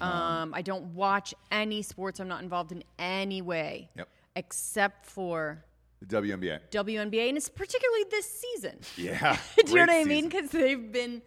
[0.00, 2.18] Um, I don't watch any sports.
[2.18, 4.08] I'm not involved in any way, Yep.
[4.34, 5.64] except for
[6.00, 6.58] The WNBA.
[6.72, 8.78] WNBA, and it's particularly this season.
[8.96, 9.38] Yeah.
[9.64, 10.28] Do you know what I mean?
[10.28, 11.22] Because they've been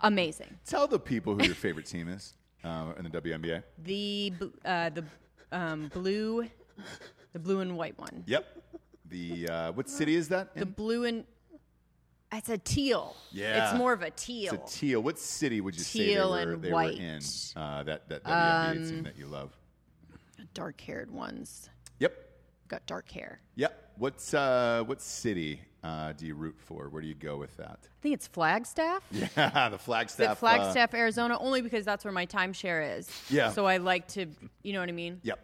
[0.00, 0.58] amazing.
[0.66, 3.62] Tell the people who your favorite team is uh, in the WNBA.
[3.82, 4.32] The
[4.64, 5.04] uh, the
[5.52, 6.46] um, blue,
[7.34, 8.24] the blue and white one.
[8.26, 8.46] Yep.
[9.10, 10.54] The uh, what city is that?
[10.54, 10.70] The in?
[10.70, 11.24] blue and
[12.32, 13.14] it's a teal.
[13.32, 13.68] Yeah.
[13.70, 14.54] it's more of a teal.
[14.54, 15.00] It's a teal.
[15.02, 16.98] What city would you say Teal they were, and they were white.
[16.98, 17.20] in?
[17.54, 19.50] Uh, that that WNBA Um, team that you love.
[20.54, 21.68] Dark haired ones
[21.98, 22.12] Yep.
[22.68, 23.40] got dark hair.
[23.56, 23.92] Yep.
[23.98, 26.88] What's uh, what city uh, do you root for?
[26.88, 27.78] Where do you go with that?
[27.82, 29.02] I think it's Flagstaff.
[29.12, 30.30] Yeah, the Flagstaff.
[30.30, 33.08] Uh, Flagstaff, Arizona, only because that's where my timeshare is.
[33.28, 33.50] Yeah.
[33.50, 34.26] So I like to,
[34.62, 35.20] you know what I mean?
[35.22, 35.38] yep.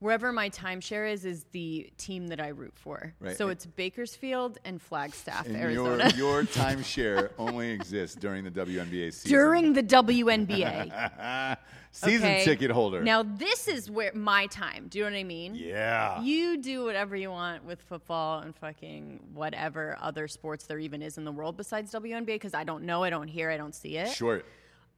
[0.00, 3.12] Wherever my timeshare is, is the team that I root for.
[3.20, 3.36] Right.
[3.36, 6.10] So it's Bakersfield and Flagstaff, And Arizona.
[6.16, 9.30] your your timeshare only exists during the WNBA season.
[9.30, 11.56] During the WNBA.
[11.92, 12.44] season okay?
[12.44, 13.02] ticket holder.
[13.02, 14.86] Now, this is where my time.
[14.88, 15.54] Do you know what I mean?
[15.54, 16.22] yeah.
[16.22, 21.18] You do whatever you want with football and fucking whatever other sports there even is
[21.18, 23.96] in the world besides WNBA because I don't know, I don't hear, I don't see
[23.96, 24.08] it.
[24.08, 24.42] Sure.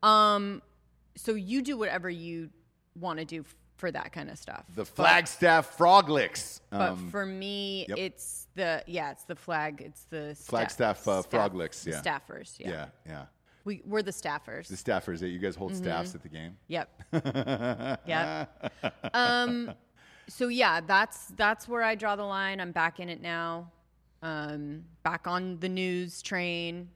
[0.02, 0.62] Um,
[1.16, 2.50] so you do whatever you
[2.98, 3.44] want to do
[3.82, 4.64] for that kind of stuff.
[4.76, 6.60] The Flagstaff Froglics.
[6.70, 7.98] But Um, for me, yep.
[7.98, 12.00] it's the yeah, it's the flag, it's the sta- Flagstaff, uh, Froglics, the yeah.
[12.00, 12.60] staffers.
[12.60, 13.24] Yeah, yeah, yeah.
[13.64, 14.68] we we're the staffers.
[14.68, 15.82] The staffers that you guys hold Mm-hmm.
[15.82, 16.56] staffs at the game.
[16.68, 16.88] Yep.
[18.06, 18.72] yep.
[19.12, 19.72] Um,
[20.28, 22.60] so yeah, that's that's where I draw the line.
[22.60, 23.72] I'm back in it now.
[24.22, 26.88] Um, back on the news train,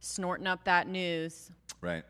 [0.00, 2.04] snorting up that news, Right.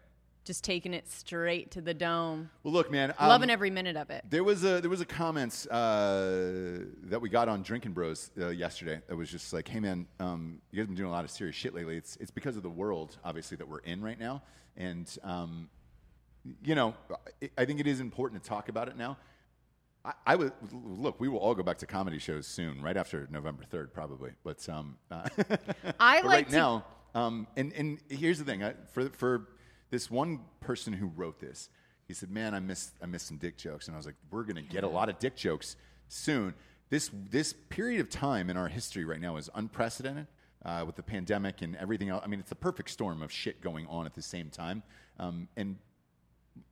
[0.46, 2.48] Just taking it straight to the dome.
[2.62, 3.12] Well, look, man.
[3.18, 4.24] um, Loving every minute of it.
[4.30, 8.48] There was a there was a comment uh, that we got on Drinking Bros uh,
[8.48, 11.24] yesterday that was just like, "Hey, man, um, you guys have been doing a lot
[11.24, 11.96] of serious shit lately.
[11.96, 14.42] It's it's because of the world, obviously, that we're in right now,
[14.76, 15.68] and um,
[16.64, 16.94] you know,
[17.42, 19.18] I- I think it is important to talk about it now.
[20.04, 21.18] I, I would look.
[21.20, 24.30] We will all go back to comedy shows soon, right after November third, probably.
[24.44, 25.28] But um, uh,
[25.98, 26.84] I but like right to now,
[27.16, 29.48] um, and and here's the thing: I, for for
[29.96, 31.70] this one person who wrote this,
[32.06, 34.44] he said, "Man, I miss I miss some dick jokes," and I was like, "We're
[34.44, 35.74] gonna get a lot of dick jokes
[36.06, 36.52] soon."
[36.90, 40.26] This this period of time in our history right now is unprecedented.
[40.66, 43.62] Uh, with the pandemic and everything else, I mean, it's the perfect storm of shit
[43.62, 44.82] going on at the same time.
[45.18, 45.76] Um, and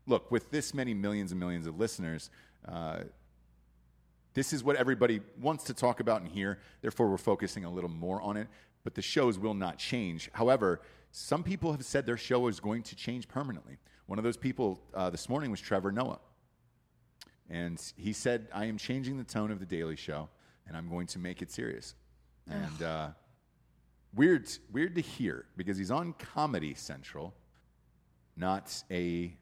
[0.06, 2.28] look, with this many millions and millions of listeners,
[2.68, 3.04] uh,
[4.34, 6.58] this is what everybody wants to talk about and hear.
[6.82, 8.48] Therefore, we're focusing a little more on it.
[8.82, 10.28] But the shows will not change.
[10.34, 10.82] However,
[11.16, 13.76] some people have said their show is going to change permanently.
[14.06, 16.18] One of those people uh, this morning was Trevor Noah.
[17.48, 20.28] And he said, I am changing the tone of The Daily Show,
[20.66, 21.94] and I'm going to make it serious.
[22.50, 23.08] And uh,
[24.16, 27.32] weird, weird to hear because he's on Comedy Central,
[28.36, 29.36] not a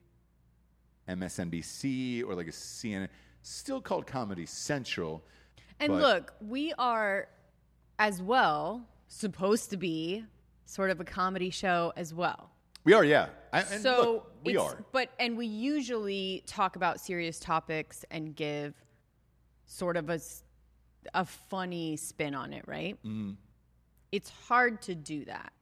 [1.08, 3.08] MSNBC or like a CNN.
[3.40, 5.24] Still called Comedy Central.
[5.80, 7.28] And look, we are
[7.98, 10.26] as well supposed to be
[10.66, 12.50] sort of a comedy show as well.
[12.84, 13.28] We are, yeah.
[13.52, 14.84] I, and so look, we are.
[14.92, 18.74] But and we usually talk about serious topics and give
[19.66, 20.20] sort of a
[21.14, 22.96] a funny spin on it, right?
[23.04, 23.32] Mm-hmm.
[24.12, 25.52] It's hard to do that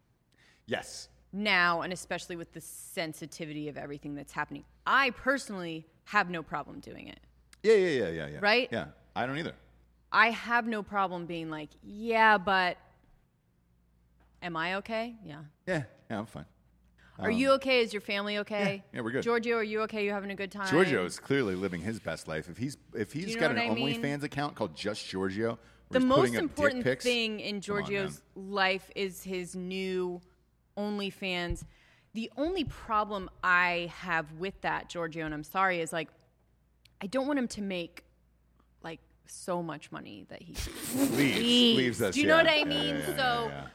[0.66, 1.09] Yes.
[1.32, 4.64] now, and especially with the sensitivity of everything that's happening.
[4.86, 7.20] I personally have no problem doing it.
[7.62, 8.38] Yeah, yeah, yeah, yeah, yeah.
[8.40, 8.68] Right?
[8.72, 8.86] Yeah.
[9.14, 9.55] I don't either.
[10.12, 12.76] I have no problem being like, yeah, but
[14.43, 15.16] am I okay?
[15.24, 15.41] Yeah.
[15.66, 16.47] Yeah, yeah, I'm fine.
[17.18, 17.80] Are you okay?
[17.82, 18.76] Is your family okay?
[18.76, 19.22] Um, yeah, we're good.
[19.22, 20.05] Giorgio, are you okay?
[20.07, 20.66] You having a good time?
[20.68, 22.49] Giorgio is clearly living his best life.
[22.49, 24.03] If he's if he's you know got an what I mean?
[24.03, 25.59] OnlyFans account called Just Giorgio,
[25.91, 28.91] The where he's most putting up dick important pics, thing in come on, Giorgio's life
[28.97, 30.22] is his new
[30.78, 31.64] OnlyFans.
[32.14, 36.09] The only problem I have with that, Giorgio, and I'm sorry, is like
[37.03, 38.03] I don't want him to make
[38.82, 40.55] like so much money that he
[40.97, 42.03] leaves, leaves.
[42.03, 42.14] us.
[42.14, 42.32] Do you yeah.
[42.32, 42.95] know what I Yeah, mean?
[42.97, 43.66] yeah, yeah, so yeah, yeah.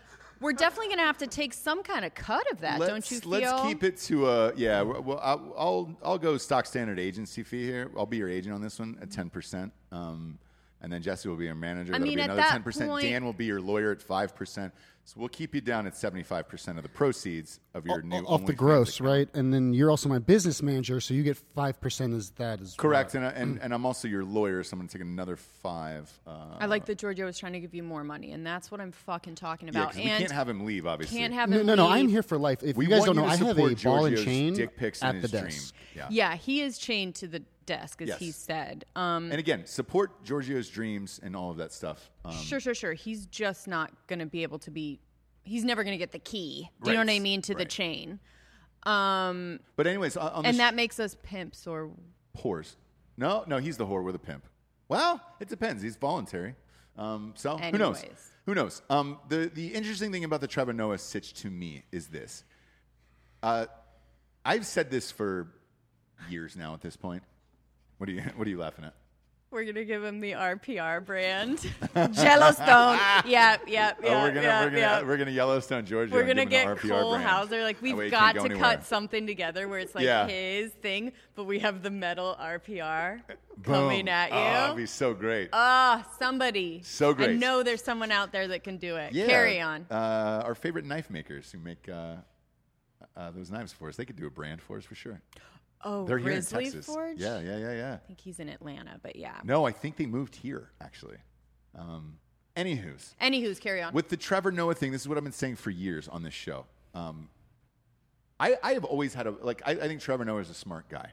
[0.45, 3.19] We're definitely gonna have to take some kind of cut of that, let's, don't you
[3.19, 3.29] feel?
[3.31, 4.81] Let's keep it to a yeah.
[4.81, 7.89] Well, I'll, I'll I'll go stock standard agency fee here.
[7.97, 9.73] I'll be your agent on this one at ten percent.
[9.91, 10.37] Um,
[10.81, 11.93] and then Jesse will be your manager.
[11.93, 13.01] I That'll mean, be at another ten percent.
[13.01, 14.71] Dan will be your lawyer at five percent.
[15.07, 18.17] So we'll keep you down at seventy five percent of the proceeds of your new
[18.25, 19.07] off the gross, account.
[19.07, 19.29] right?
[19.35, 22.73] And then you're also my business manager, so you get five percent as that as
[22.73, 25.35] Correct, and, I- and and I'm also your lawyer, so I'm going to take another
[25.35, 26.11] five.
[26.25, 28.81] Uh, I like that Giorgio was trying to give you more money, and that's what
[28.81, 29.87] I'm fucking talking yeah, about.
[29.93, 30.87] 'cause we can't have him leave.
[30.87, 31.85] Obviously, can't have him no, no.
[31.85, 31.93] leave.
[31.97, 32.63] I'm here for life.
[32.63, 35.03] If We you guys don't know, I have a support ball and chain dick pics
[35.03, 35.43] in at his the dream.
[35.51, 35.75] desk.
[35.95, 36.07] Yeah.
[36.09, 38.19] Yeah, he is chained to the desk, as Yes.
[38.19, 38.85] he said.
[38.95, 42.11] Um, And again, support Giorgio's dreams and all of that stuff.
[42.23, 42.93] Um, sure, sure, sure.
[42.93, 44.99] He's just not going to be able to be.
[45.43, 46.69] He's never going to get the key.
[46.83, 48.19] Do you know what I mean to the chain?
[48.83, 51.91] Um, but anyways, and that makes us pimps, or
[52.37, 52.75] whores.
[53.17, 54.45] No, no, he's the whore with a pimp.
[54.87, 55.81] Well, it depends.
[55.81, 56.55] He's voluntary.
[56.97, 58.03] Um, so who knows?
[58.45, 58.81] Who knows?
[58.89, 62.43] Um, the the interesting thing about the Trevor Noah sitch to me is this.
[63.41, 63.65] Uh,
[64.43, 65.51] I've said this for
[66.29, 66.73] years now.
[66.75, 67.23] At this point,
[67.97, 68.93] what are you what are you laughing at?
[69.55, 71.63] we're going to give him the RPR brand,
[71.95, 72.99] Yellowstone.
[73.25, 73.97] Yep, yep, yep.
[74.03, 75.05] oh, we're gonna yep, we're gonna yep.
[75.05, 76.13] we're gonna Yellowstone Giorgio.
[76.13, 77.25] We're gonna get RPR Cole brand.
[77.25, 77.63] Hauser.
[77.63, 80.27] Like we've he got can't to go cut something together where it's like Yeah.
[80.27, 83.21] his thing, but we have the metal RPR
[83.57, 83.63] Boom.
[83.63, 85.49] coming at Oh, it'd be so great.
[85.53, 86.81] Ah, somebody.
[86.83, 87.29] So great.
[87.29, 89.13] I know there's someone out there that can do it.
[89.13, 89.25] yeah.
[89.25, 89.85] Carry on.
[89.89, 92.15] Uh, our favorite knife makers who make uh,
[93.15, 93.95] uh, those knives for us.
[93.95, 95.21] They could do a brand for us for sure.
[95.83, 96.85] Oh, They're here Grizzly in Texas.
[96.85, 97.17] Forge.
[97.19, 97.93] Yeah, yeah, yeah, yeah.
[97.93, 99.35] I think he's in Atlanta, but yeah.
[99.43, 101.17] No, I think they moved here actually.
[101.77, 102.17] Um,
[102.55, 103.93] anywho's, Anywho's, carry on.
[103.93, 106.33] with the Trevor Noah thing, this is what I've been saying for years on this
[106.33, 106.65] show.
[106.93, 107.29] Um,
[108.39, 109.61] I, I have always had a like.
[109.65, 111.11] I, I think Trevor Noah is a smart guy,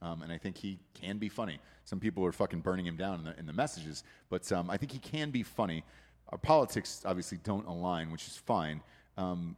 [0.00, 1.58] um, and I think he can be funny.
[1.84, 4.76] Some people are fucking burning him down in the, in the messages, but um, I
[4.76, 5.84] think he can be funny.
[6.30, 8.80] Our politics obviously don't align, which is fine.
[9.18, 9.56] Um,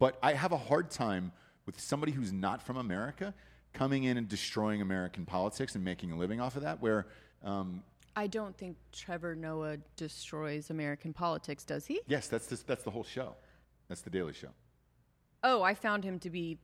[0.00, 1.32] but I have a hard time
[1.66, 3.34] with somebody who's not from America
[3.72, 6.80] coming in and destroying American politics and making a living off of that.
[6.80, 7.06] Where
[7.42, 7.82] um,
[8.16, 12.00] I don't think Trevor Noah destroys American politics, does he?
[12.06, 13.34] yes, that's this, that's the whole show.
[13.88, 14.48] That's the Daily Show.
[15.42, 16.58] Oh, I found him to be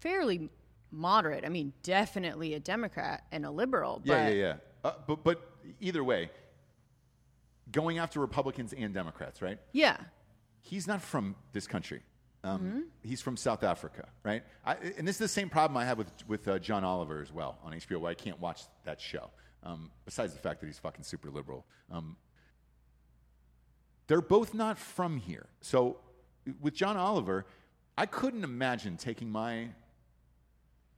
[0.00, 0.48] fairly
[0.90, 1.44] moderate.
[1.44, 4.00] I mean, definitely a Democrat and a liberal.
[4.04, 4.54] But Yeah, yeah, yeah.
[4.84, 5.50] Uh, but but
[5.80, 6.30] either way,
[7.70, 9.58] going after Republicans and Democrats, right?
[9.72, 9.96] Yeah.
[10.60, 12.02] He's not from this country.
[12.44, 12.80] Um, Mm-hmm.
[13.02, 14.42] He's from South Africa, right?
[14.64, 17.32] I, and this is the same problem I have with with uh, John Oliver as
[17.32, 19.30] well on HBO, where I can't watch that show.
[19.64, 22.16] Um, besides the fact that he's fucking super liberal, um,
[24.06, 25.46] they're both not from here.
[25.60, 25.98] So
[26.60, 27.44] with John Oliver,
[27.96, 29.70] I couldn't imagine taking my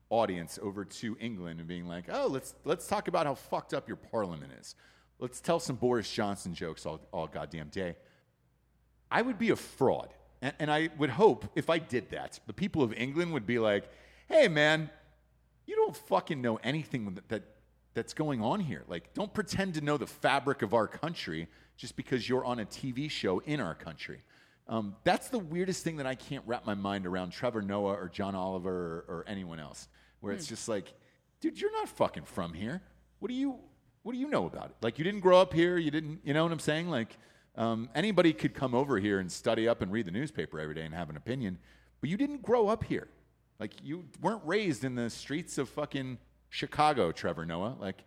[0.09, 3.87] audience over to England and being like, "Oh, let's let's talk about how fucked up
[3.87, 4.75] your parliament is.
[5.17, 7.95] Let's tell some Boris Johnson jokes all, all goddamn day."
[9.09, 12.53] I would be a fraud, and, and I would hope if I did that, the
[12.53, 13.89] people of England would be like,
[14.27, 14.89] "Hey, man,
[15.65, 17.43] you don't fucking know anything that, that
[17.93, 18.83] that's going on here.
[18.87, 22.65] Like, don't pretend to know the fabric of our country just because you're on a
[22.65, 24.21] TV show in our country."
[24.67, 28.07] Um, that's the weirdest thing that I can't wrap my mind around Trevor Noah or
[28.07, 29.89] John Oliver or, or anyone else,
[30.21, 30.93] where it's just like,
[31.41, 32.81] dude, you're not fucking from here.
[33.19, 33.57] What do you
[34.03, 34.75] What do you know about it?
[34.81, 35.77] Like, you didn't grow up here.
[35.77, 36.21] You didn't.
[36.23, 36.89] You know what I'm saying?
[36.89, 37.17] Like,
[37.55, 40.83] um, anybody could come over here and study up and read the newspaper every day
[40.83, 41.57] and have an opinion,
[41.99, 43.07] but you didn't grow up here.
[43.59, 46.17] Like, you weren't raised in the streets of fucking
[46.49, 47.75] Chicago, Trevor Noah.
[47.79, 48.03] Like,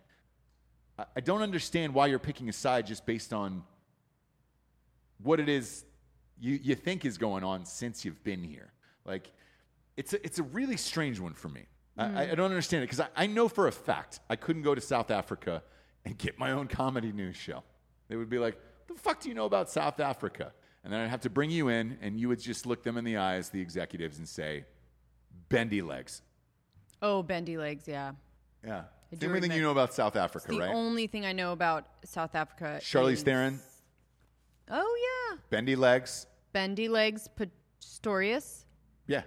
[0.99, 3.63] I, I don't understand why you're picking a side just based on
[5.23, 5.85] what it is
[6.41, 8.73] you, you think is going on since you've been here.
[9.05, 9.31] Like,
[9.97, 11.67] it's a, it's a really strange one for me.
[11.97, 14.63] I I, I don't understand it because I, I know for a fact I couldn't
[14.63, 15.63] go to South Africa
[16.05, 17.63] and get my own comedy news show.
[18.09, 18.59] They would be like,
[18.95, 20.53] the fuck do you know about South Africa?
[20.83, 23.05] And then I'd have to bring you in, and you would just look them in
[23.05, 24.65] the eyes, the executives, and say,
[25.49, 26.23] bendy legs.
[27.01, 27.89] Oh, bendy legs.
[27.89, 28.13] Yeah.
[28.65, 28.79] Yeah.
[28.81, 30.75] I It's do everything you know about South Africa, the right?
[30.75, 32.79] only thing I know about South Africa.
[32.83, 33.61] Charlize is- Theron,
[34.71, 36.27] Oh yeah, bendy legs.
[36.53, 37.29] bendy legs.
[37.39, 38.65] Pistorius.
[39.07, 39.23] Yeah.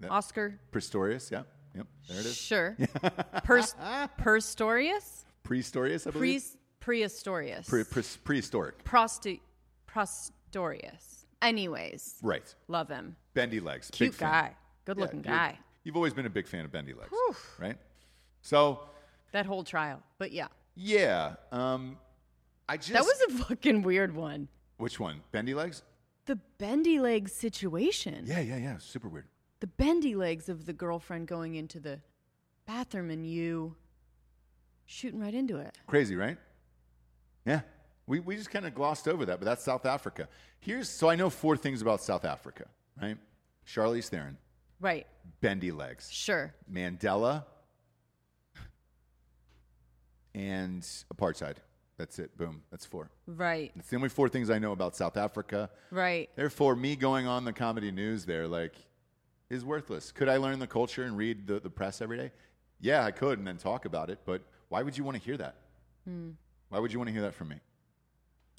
[0.00, 0.58] That- Oscar.
[0.72, 1.42] Pistorius, yeah.
[1.74, 1.86] Yep.
[2.08, 2.36] There it is.
[2.36, 2.76] Sure.
[3.44, 3.74] Pers-
[4.18, 6.06] Perstorius.
[6.06, 6.40] I Pre-
[6.84, 7.02] believe.
[7.10, 7.68] prehistorius.
[7.68, 8.82] Pre- pre- prehistoric.
[8.84, 9.40] Prosti-
[9.86, 11.24] prostorius.
[11.40, 12.54] Anyways, Right.
[12.68, 13.16] love him.
[13.34, 13.90] Bendy legs.
[13.90, 14.54] Cute guy.
[14.84, 15.58] Good Yeah, looking guy.
[15.84, 17.12] You've always been a big fan of bendy legs,
[17.58, 17.76] right?
[18.42, 18.88] So,
[19.32, 20.02] That whole trial.
[20.18, 21.34] But yeah, yeah.
[21.50, 21.98] Um,
[22.68, 24.48] I just that was a fucking weird one.
[24.76, 25.22] which one?
[25.32, 25.82] Bendy legs?
[26.26, 28.24] The bendy legs situation.
[28.26, 28.78] Yeah, yeah, yeah.
[28.78, 29.26] Super weird.
[29.60, 32.00] The bendy legs of the girlfriend going into the
[32.66, 33.76] bathroom and you
[34.86, 35.76] shooting right into it.
[35.86, 36.38] Crazy, right?
[37.44, 37.60] Yeah.
[38.06, 40.28] We, we just kind of glossed over that, but that's South Africa.
[40.60, 42.66] Here's so I know four things about South Africa,
[43.00, 43.16] right?
[43.66, 44.36] Charlize Theron,
[44.80, 45.06] Right.
[45.40, 46.52] bendy legs, Sure.
[46.70, 47.44] Mandela,
[50.34, 50.82] and
[51.14, 51.56] apartheid.
[51.98, 52.36] That's it.
[52.36, 52.62] Boom.
[52.70, 53.10] That's four.
[53.26, 53.70] Right.
[53.76, 55.70] It's the only four things I know about South Africa.
[55.90, 56.30] Right.
[56.34, 58.74] Therefore, me going on the comedy news there, like,
[59.50, 60.10] is worthless.
[60.10, 62.32] Could I learn the culture and read the, the press every day?
[62.80, 64.20] Yeah, I could, and then talk about it.
[64.24, 65.56] But why would you want to hear that?
[66.08, 66.30] Hmm.
[66.72, 67.56] Why would you want to hear that from me?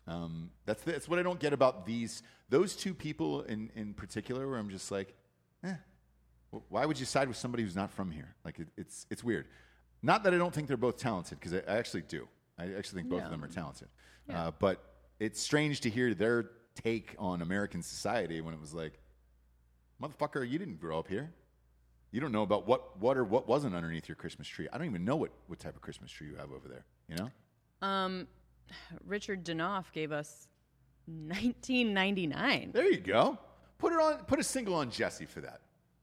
[0.05, 3.95] Um, that's the, that's what I don't get about these those two people in in
[3.95, 4.47] particular.
[4.47, 5.16] Where I'm just like,
[5.64, 5.74] eh,
[6.70, 8.36] why would you side with somebody who's not from here?
[8.45, 9.47] Like it, it's it's weird.
[10.03, 12.28] Not that I don't think they're both talented because I, I actually do.
[12.59, 13.88] I actually think both of them are talented.
[14.30, 14.84] Uh, but
[15.20, 16.51] it's strange to hear their
[16.84, 18.99] take on American society when it was like,
[19.99, 21.32] motherfucker, you didn't grow up here.
[22.11, 24.68] You don't know about what what or what wasn't underneath your Christmas tree.
[24.72, 26.86] I don't even know what what type of Christmas tree you have over there.
[27.09, 27.32] You know.
[27.84, 28.27] Um,
[29.05, 30.47] Richard Danoff gave us
[31.05, 32.71] 1999.
[32.73, 33.38] There you go.
[33.77, 34.15] Put it on.
[34.25, 35.59] Put a single on Jesse for that.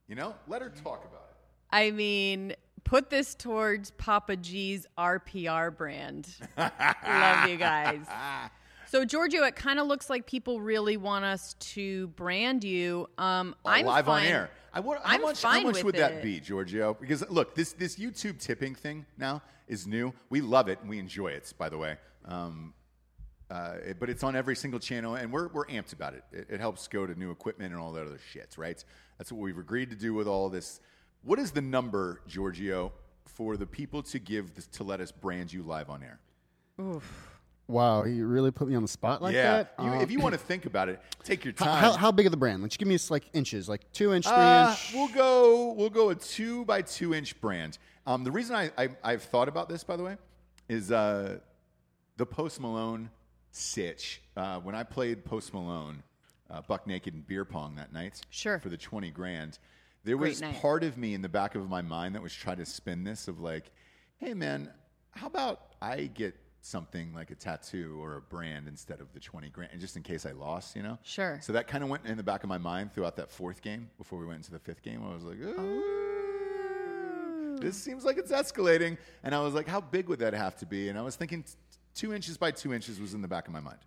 [0.06, 1.36] You know, let her talk about it.
[1.70, 2.54] I mean,
[2.84, 6.28] put this towards Papa G's RPR brand.
[6.58, 8.04] Love you guys.
[8.90, 13.08] So Giorgio, it kind of looks like people really want us to brand you.
[13.18, 14.26] Um, I'm live fine.
[14.26, 14.50] on air.
[14.74, 16.94] I want, how I'm much, how much with would that be, Giorgio?
[17.00, 20.12] Because look, this this YouTube tipping thing now is new.
[20.28, 21.52] We love it and we enjoy it.
[21.56, 22.74] By the way, um,
[23.48, 26.24] uh, it- but it's on every single channel, and we're we're amped about it.
[26.32, 26.46] it.
[26.50, 28.84] It helps go to new equipment and all that other shit, right?
[29.18, 30.80] That's what we've agreed to do with all this.
[31.22, 32.90] What is the number, Giorgio,
[33.24, 36.18] for the people to give this, to let us brand you live on air?
[37.70, 39.74] Wow, you really put me on the spot like yeah, that.
[39.78, 41.80] you, Uh, if you want to think about it, take your time.
[41.80, 42.62] how, how big of the brand?
[42.62, 44.92] Like, just give me like inches, like two inch, three Uh, inch.
[44.94, 45.72] we'll go.
[45.72, 47.78] We'll go a two by two inch brand.
[48.06, 50.16] Um, the reason I, I I've thought about this, by the way,
[50.68, 51.38] is uh,
[52.16, 53.10] the Post Malone
[53.52, 54.22] sitch.
[54.36, 56.02] Uh, when I played Post Malone,
[56.50, 58.58] uh, buck naked and beer pong that night, Sure.
[58.58, 59.58] for the twenty grand,
[60.04, 60.60] there Great was night.
[60.60, 63.28] part of me in the back of my mind that was trying to spin this
[63.28, 63.70] of like,
[64.18, 64.70] hey man,
[65.12, 69.48] how about I get something like a tattoo or a brand instead of the 20
[69.50, 70.98] grand and just in case I lost, you know?
[71.02, 71.38] Sure.
[71.42, 73.88] So that kind of went in the back of my mind throughout that fourth game
[73.98, 75.02] before we went into the fifth game.
[75.08, 75.60] I was like, oh.
[75.60, 78.96] "Ooh, this seems like it's escalating.
[79.22, 80.88] And I was like, how big would that have to be?
[80.88, 81.52] And I was thinking t-
[81.94, 83.78] two inches by two inches was in the back of my mind.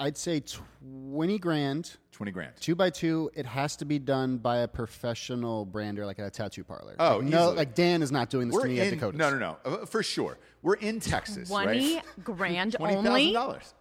[0.00, 2.52] I'd say twenty grand, 20 grand.
[2.58, 3.30] two by two.
[3.34, 6.96] It has to be done by a professional brander, like at a tattoo parlor.
[6.98, 9.18] Oh, like, no, like Dan is not doing this We're to me at in, Dakota's.
[9.18, 10.38] no, no, no, uh, for sure.
[10.62, 12.04] We're in Texas, Twenty right?
[12.24, 13.32] grand Twenty thousand only.
[13.32, 13.74] dollars.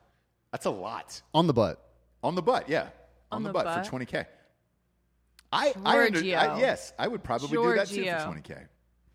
[0.52, 1.82] That's a lot on the butt.
[2.22, 2.68] on the butt.
[2.68, 2.82] Yeah,
[3.32, 3.86] on, On the, the butt, butt?
[3.86, 4.26] for twenty k.
[5.52, 8.56] I, I, under, I yes, I would probably do that too for Giorgio.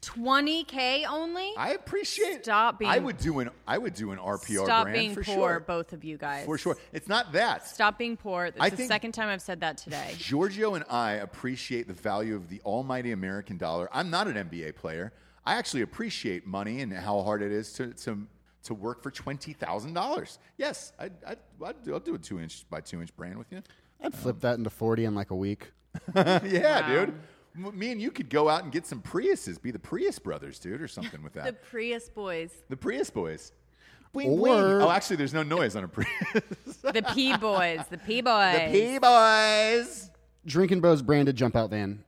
[0.04, 1.04] Twenty k.
[1.04, 1.52] Only.
[1.56, 2.44] I appreciate.
[2.44, 3.50] Stop being- I would do an.
[3.66, 5.60] I would do an RPR Stop brand being for poor, sure.
[5.60, 6.44] both of you guys.
[6.44, 7.66] For sure, it's not that.
[7.66, 8.46] Stop being poor.
[8.46, 10.14] It's I the second time I've said that today.
[10.18, 13.88] Giorgio and I appreciate the value of the almighty American dollar.
[13.92, 15.12] I'm not an NBA player.
[15.46, 18.26] I actually appreciate money and how hard it is to to,
[18.64, 20.38] to work for twenty thousand dollars.
[20.56, 23.52] Yes, I, I, I'd do, I'll do a two inch by two inch brand with
[23.52, 23.62] you.
[24.02, 25.70] I'd flip that into forty in like a week.
[26.14, 26.88] yeah, Wow.
[27.06, 27.14] dude.
[27.56, 30.58] M- Me and you could go out and get some Priuses, be the Prius brothers,
[30.58, 31.44] dude, or something with that.
[31.44, 31.52] The.
[31.52, 32.50] Prius boys.
[32.68, 33.52] the Prius boys.
[34.12, 34.54] Bling, Or- bling.
[34.82, 36.08] Oh, actually, there's no noise on a Prius.
[36.82, 37.80] The P boys.
[37.90, 38.54] The P boys.
[38.54, 40.10] the P boys.
[40.46, 42.04] Drinking Bros branded jump out van.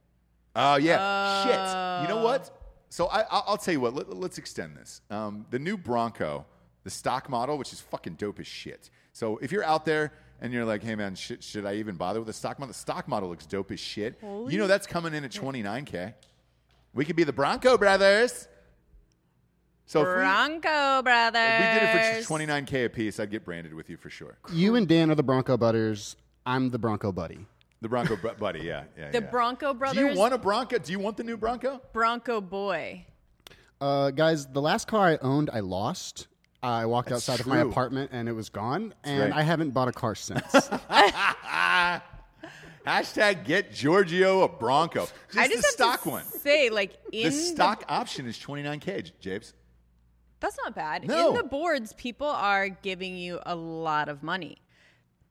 [0.55, 2.03] Oh yeah, shit.
[2.09, 2.51] You know what?
[2.89, 3.95] So I, I'll, I'll tell you what.
[3.95, 5.01] Let, us extend this.
[5.11, 6.47] Um, the new Bronco,
[6.85, 8.89] the stock model, which is fucking dope as shit.
[9.13, 12.21] So if you're out there and you're like, hey man, should, should I even bother
[12.21, 12.73] with the stock model?
[12.73, 14.19] The stock model looks dope as shit.
[14.23, 16.15] you know that's coming in at 29k.
[16.95, 18.49] We could be the Bronco brothers.
[19.85, 21.43] So if we, Bronco brothers.
[21.43, 24.39] if we did it for 29k a piece, I'd get branded with you for sure.
[24.53, 26.17] You and Dan are the Bronco butters.
[26.45, 27.47] I'm the Bronco buddy.
[27.83, 29.11] The Bronco bu- buddy, yeah, yeah.
[29.11, 29.31] The yeah.
[29.31, 30.79] Bronco Do you want a Bronco?
[30.79, 31.81] Do you want the new Bronco?
[31.93, 33.05] Bronco boy.
[33.81, 36.29] Uh, guys, the last car I owned, I lost.
[36.63, 39.33] I walked That's outside of my apartment and it was gone, and right.
[39.33, 40.43] I haven't bought a car since.
[42.87, 45.09] Hashtag get Giorgio a Bronco.
[45.27, 46.25] Just, I the just have stock to one.
[46.25, 49.55] say, like in The stock option is twenty nine k, Jabes.
[50.39, 51.07] That's not bad.
[51.07, 51.31] No.
[51.31, 54.59] In the boards, people are giving you a lot of money.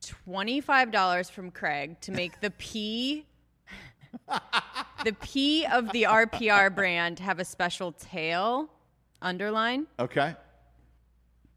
[0.02, 3.24] Twenty-five dollars from Craig to make the P,
[5.04, 8.68] the P of the RPR brand have a special tail
[9.22, 9.86] underline.
[9.98, 10.34] Okay.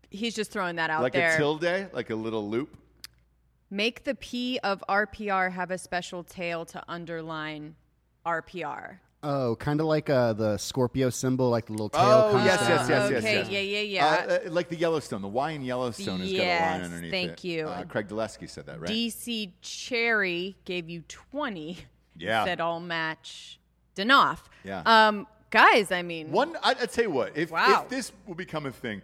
[0.10, 1.34] He's just throwing that out Like there.
[1.36, 2.76] a tilde, like a little loop.
[3.72, 7.76] Make the P of RPR have a special tail to underline
[8.26, 8.97] RPR.
[9.22, 12.01] oh, kind of like uh, the Scorpio symbol, like the little tail.
[12.01, 12.70] Oh, comes yes, down.
[12.70, 13.49] yes, yes, yes, Okay, yes.
[13.49, 14.05] yeah, yeah, yeah.
[14.05, 15.22] Uh, uh, like the Yellowstone.
[15.22, 17.43] The Y in Yellowstone has got a line underneath thank it.
[17.43, 17.68] you.
[17.68, 18.89] Uh, Craig Dulesky said that, right?
[18.89, 21.78] DC Cherry gave you 20.
[22.18, 22.45] Yeah.
[22.45, 23.60] Said all match
[23.95, 24.39] Danoff.
[24.64, 24.82] Yeah.
[24.86, 27.82] Um, guys, I mean, One, I, I tell you what, if, Wow.
[27.84, 29.01] if this will become a thing,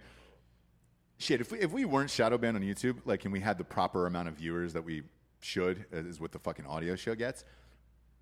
[1.18, 3.64] Shit, if we, if we weren't shadow banned on YouTube, like, and we had the
[3.64, 5.04] proper amount of viewers that we
[5.40, 7.46] should, is what the fucking audio show gets,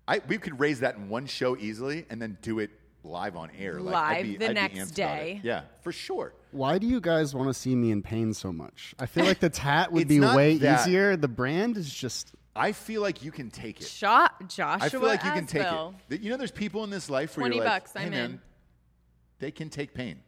[0.06, 2.70] I we could raise that in one show easily and then do it
[3.02, 3.80] live on air.
[3.80, 5.40] Like, I'd Live be- the I'd be next amped day.
[5.42, 6.34] Yeah, for sure.
[6.52, 8.94] Why do you guys want to see me in pain so much?
[8.98, 10.86] I feel like the tat would It's be not way that.
[10.86, 11.16] easier.
[11.16, 13.86] The brand is just I feel like you can take it.
[13.88, 14.86] Shot Joshua.
[14.86, 15.90] I feel like you can take Asbell.
[15.94, 15.96] it.
[16.10, 18.10] That- You know, there's people in this life where 20 you're like, bucks, hey I'm
[18.10, 18.40] man, in.
[19.40, 20.20] they can take pain.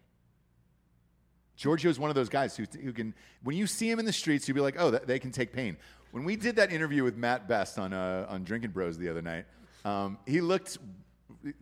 [1.58, 4.46] Giorgio's one of those guys who, who can, when you see him in the streets,
[4.46, 5.76] you'll be like, oh, they can take pain.
[6.12, 9.22] When we did that interview with Matt Best on, uh, on Drinking Bros the other
[9.22, 9.44] night,
[9.84, 10.78] um, he looked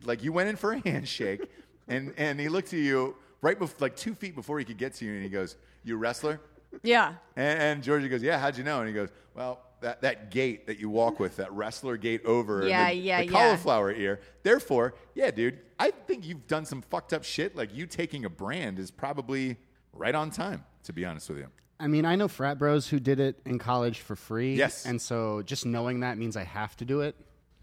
[0.04, 1.42] like you went in for a handshake,
[1.88, 4.94] and, and he looked at you right before, like two feet before he could get
[4.94, 6.40] to you, and he goes, you wrestler?
[6.82, 7.14] Yeah.
[7.36, 10.66] And, and Georgie goes, "Yeah, how'd you know?" And he goes, "Well, that, that gate
[10.66, 13.30] that you walk with, that wrestler gate over, Yeah, the, yeah, the yeah.
[13.30, 14.20] cauliflower ear.
[14.42, 17.54] Therefore, yeah, dude, I think you've done some fucked up shit.
[17.54, 19.56] Like you taking a brand is probably
[19.94, 20.64] right on time.
[20.84, 21.46] To be honest with you,
[21.80, 24.54] I mean, I know frat bros who did it in college for free.
[24.54, 24.84] Yes.
[24.84, 27.16] And so just knowing that means I have to do it.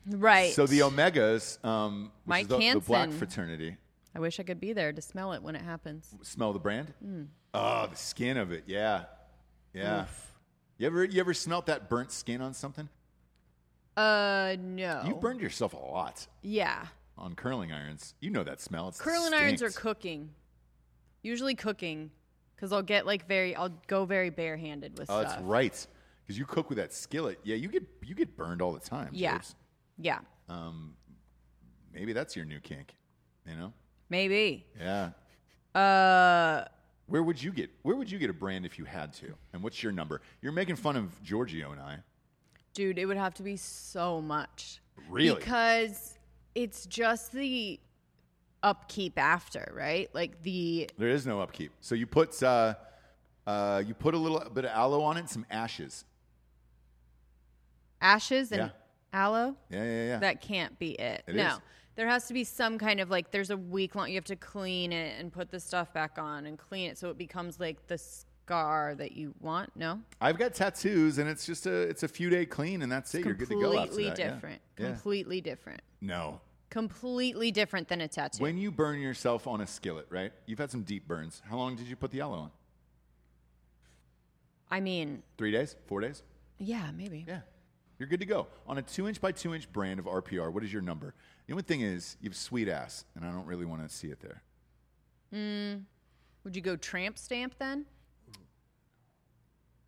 [0.08, 0.52] Right.
[0.54, 3.78] so the Omegas, um, which Mike is the, the black fraternity,
[4.16, 6.14] I wish I could be there to smell it when it happens.
[6.24, 6.92] smell the brand.
[7.06, 7.28] Mm.
[7.54, 9.04] Oh, the skin of it, yeah,
[9.74, 10.06] yeah.
[10.80, 12.90] You ever you ever smelt that burnt skin on something?
[13.96, 15.04] Uh, no.
[15.06, 16.86] You burned yourself a lot Yeah.
[17.18, 18.16] on curling irons.
[18.20, 18.88] You know that smell.
[18.88, 19.82] It's Curling irons are distinct.
[19.82, 20.30] cooking.
[21.22, 22.10] Usually cooking,
[22.62, 25.32] because I'll get like very, I'll go very barehanded with Oh, stuff.
[25.34, 25.88] that's right.
[26.24, 27.39] Because you cook with that skillet.
[27.43, 29.09] Yeah, you get you get burned all the time.
[29.14, 29.41] Yeah.
[29.97, 30.20] Yeah.
[31.93, 32.95] Maybe that's your new kink.
[33.49, 33.74] You know?
[34.09, 34.66] Maybe.
[34.80, 35.09] Yeah.
[35.80, 36.66] Uh,
[37.07, 39.34] Where would you get Where would you get a brand if you had to?
[39.53, 40.22] And what's your number?
[40.41, 41.97] You're making fun of Giorgio and I.
[42.76, 44.82] dude, it would have to be so much.
[45.09, 45.36] Really?
[45.39, 46.14] Because
[46.53, 47.80] it's just the
[48.64, 50.09] upkeep after, right?
[50.14, 51.72] Like the There is no upkeep.
[51.82, 52.76] So you put uh,
[53.47, 56.05] uh, you put a little bit of aloe on it, some ashes.
[58.01, 58.72] ashes and
[59.14, 59.55] aloe.
[59.70, 60.20] Yeah, yeah, yeah.
[60.20, 61.24] That can't be it.
[61.28, 61.47] It no.
[61.47, 61.59] is.
[61.95, 64.36] There has to be some kind of like there's a week long you have to
[64.36, 67.86] clean it and put the stuff back on and clean it so it becomes like
[67.88, 69.72] the scar that you want.
[69.76, 69.99] No?
[70.20, 73.26] I've got tattoos, and it's just a it's a few day clean, and that's it.
[73.26, 73.78] You're good to go.
[73.78, 74.20] After Completely that.
[74.20, 74.34] Yeah.
[74.34, 74.62] different.
[74.78, 74.86] Yeah.
[74.88, 75.82] Completely different.
[76.01, 76.41] No.
[76.72, 78.41] Completely different than a tattoo.
[78.41, 80.32] When you burn yourself on a skillet, right?
[80.45, 81.41] You've had some deep burns.
[81.49, 82.51] How long did you put the aloe on?
[84.72, 85.76] I mean, Three days?
[85.86, 86.24] Four days?
[86.57, 87.26] yeah, maybe.
[87.28, 87.41] Yeah.
[87.99, 88.47] You're good to go.
[88.67, 91.13] On a two inch by two inch brand of RPR, what is your number?
[91.45, 94.07] The only thing is, you have sweet ass, and I don't really want to see
[94.07, 94.41] it there.
[95.34, 95.82] Hmm.
[96.45, 97.86] Would you go tramp stamp then?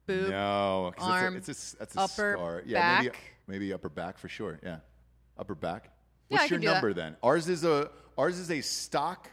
[0.06, 0.32] Boob.
[0.32, 2.64] no, 'cause arm, it's a, it's a, that's a upper scar.
[2.66, 3.18] Yeah, maybe, back.
[3.48, 4.60] maybe upper back for sure.
[4.62, 4.80] Yeah,
[5.38, 5.90] upper back.
[6.34, 6.74] Yeah, What's I your can do that.
[6.74, 7.16] number then?
[7.24, 9.30] Ours is a ours is a stock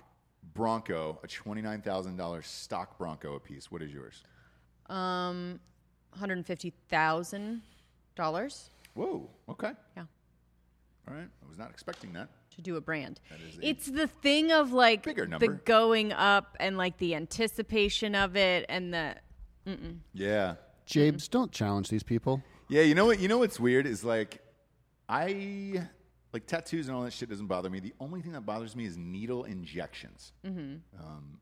[0.54, 3.70] Bronco, a twenty nine thousand dollars stock Bronco a piece.
[3.70, 4.22] What is yours?
[4.88, 5.60] Um,
[6.12, 7.62] hundred and fifty thousand
[8.16, 8.70] dollars.
[8.94, 9.28] Whoa.
[9.48, 9.72] Okay.
[9.96, 10.04] Yeah,
[11.08, 11.28] All right.
[11.44, 12.28] I was not expecting that.
[12.56, 13.20] to do a brand.
[13.48, 18.14] is a It's the thing of like bigger the going up and like the anticipation
[18.16, 19.14] of it and the
[20.12, 20.56] Yeah.
[20.86, 22.42] Jabes, don't challenge these people.
[22.68, 23.20] Yeah, you know what?
[23.20, 24.40] You know what's weird is like,
[25.08, 25.86] I
[26.32, 27.80] like tattoos and all that shit doesn't bother me.
[27.80, 30.32] The only thing that bothers me is needle injections.
[30.46, 30.76] Mm-hmm.
[30.98, 31.38] Um,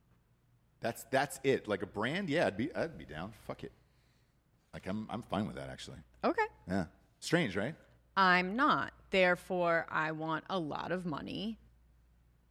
[0.80, 1.68] that's that's it.
[1.68, 3.32] Like a brand, yeah, I'd be I'd be down.
[3.46, 3.72] Fuck it.
[4.72, 5.98] Like I'm I'm fine with that actually.
[6.24, 6.42] okay.
[6.68, 6.84] Yeah,
[7.20, 7.74] strange, right?
[8.16, 8.92] I'm not.
[9.10, 11.58] Therefore, I want a lot of money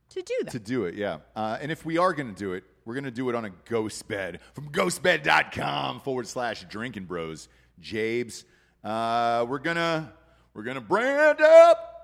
[0.09, 0.51] to do that.
[0.51, 1.17] To do it, yeah.
[1.35, 3.43] Uh, and if we are going to do it, we're going to do it on
[3.43, 7.49] a ghost bed from ghostbed.com forward slash drinking bros.
[7.81, 8.45] Jabes,
[8.83, 10.13] uh, we're gonna
[10.53, 11.96] we're gonna brand up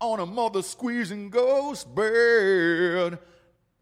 [0.00, 3.18] on a mother squeezing ghost bed.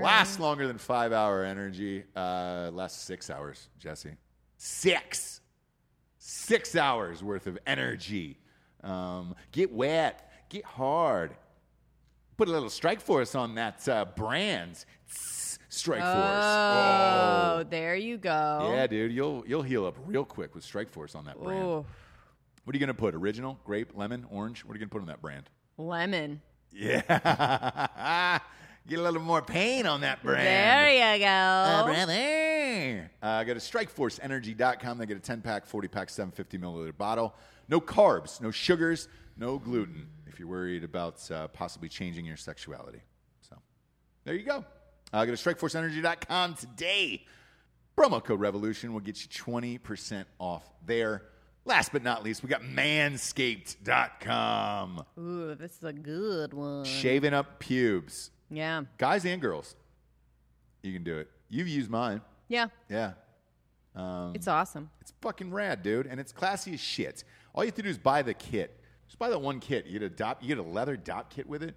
[0.05, 2.05] lasts longer than five hour energy.
[2.15, 4.17] Uh, lasts six hours, Jesse.
[4.59, 5.41] Six.
[6.19, 8.39] Six hours worth of energy.
[8.83, 11.35] Um, get wet, get hard.
[12.37, 14.85] Put a little strike force on that uh, brand.
[15.75, 16.15] Strike force.
[16.15, 18.59] Oh, there you go.
[18.63, 18.73] Oh.
[18.73, 21.63] Yeah, dude, you'll you'll heal up real quick with Strike Force on that brand.
[21.65, 21.85] Ooh,
[22.65, 23.15] What are you gonna put?
[23.15, 24.65] Original, grape, lemon, orange.
[24.65, 25.51] What are you gonna put on that brand?
[25.77, 26.41] lemon.
[26.73, 27.01] Yeah,
[28.89, 30.47] get a little more pain on that brand.
[30.47, 31.27] There you go.
[31.27, 33.11] Uh, brother.
[33.23, 34.99] Uh, go to strikeforceenergy.com.
[34.99, 37.35] They get a 10 pack, 40 pack, 750 milliliter bottle.
[37.69, 43.03] No carbs, no sugars, no gluten if you're worried about uh, possibly changing your sexuality.
[43.49, 43.57] So
[44.25, 44.65] there you go.
[45.15, 47.25] Uh, go to strikeforceenergy.com today.
[47.97, 51.23] Promo code revolution will get you 20% off there.
[51.65, 55.05] Last but not least, we got manscaped.com.
[55.17, 56.85] Ooh, this is a good one.
[56.85, 58.33] Shaving up pubes.
[58.51, 58.83] Yeah.
[58.99, 59.77] Guys and girls,
[60.83, 61.31] you can do it.
[61.49, 62.21] You've used mine.
[62.49, 62.67] Yeah.
[62.91, 63.13] Yeah.
[63.95, 64.91] Um, It's awesome.
[65.01, 67.23] it's fucking rad, dude, and it's classy as shit.
[67.55, 68.81] All you have to do is buy the kit.
[69.07, 69.87] Just buy that one kit.
[69.87, 71.77] You get a dopp, you get a leather dopp kit with it.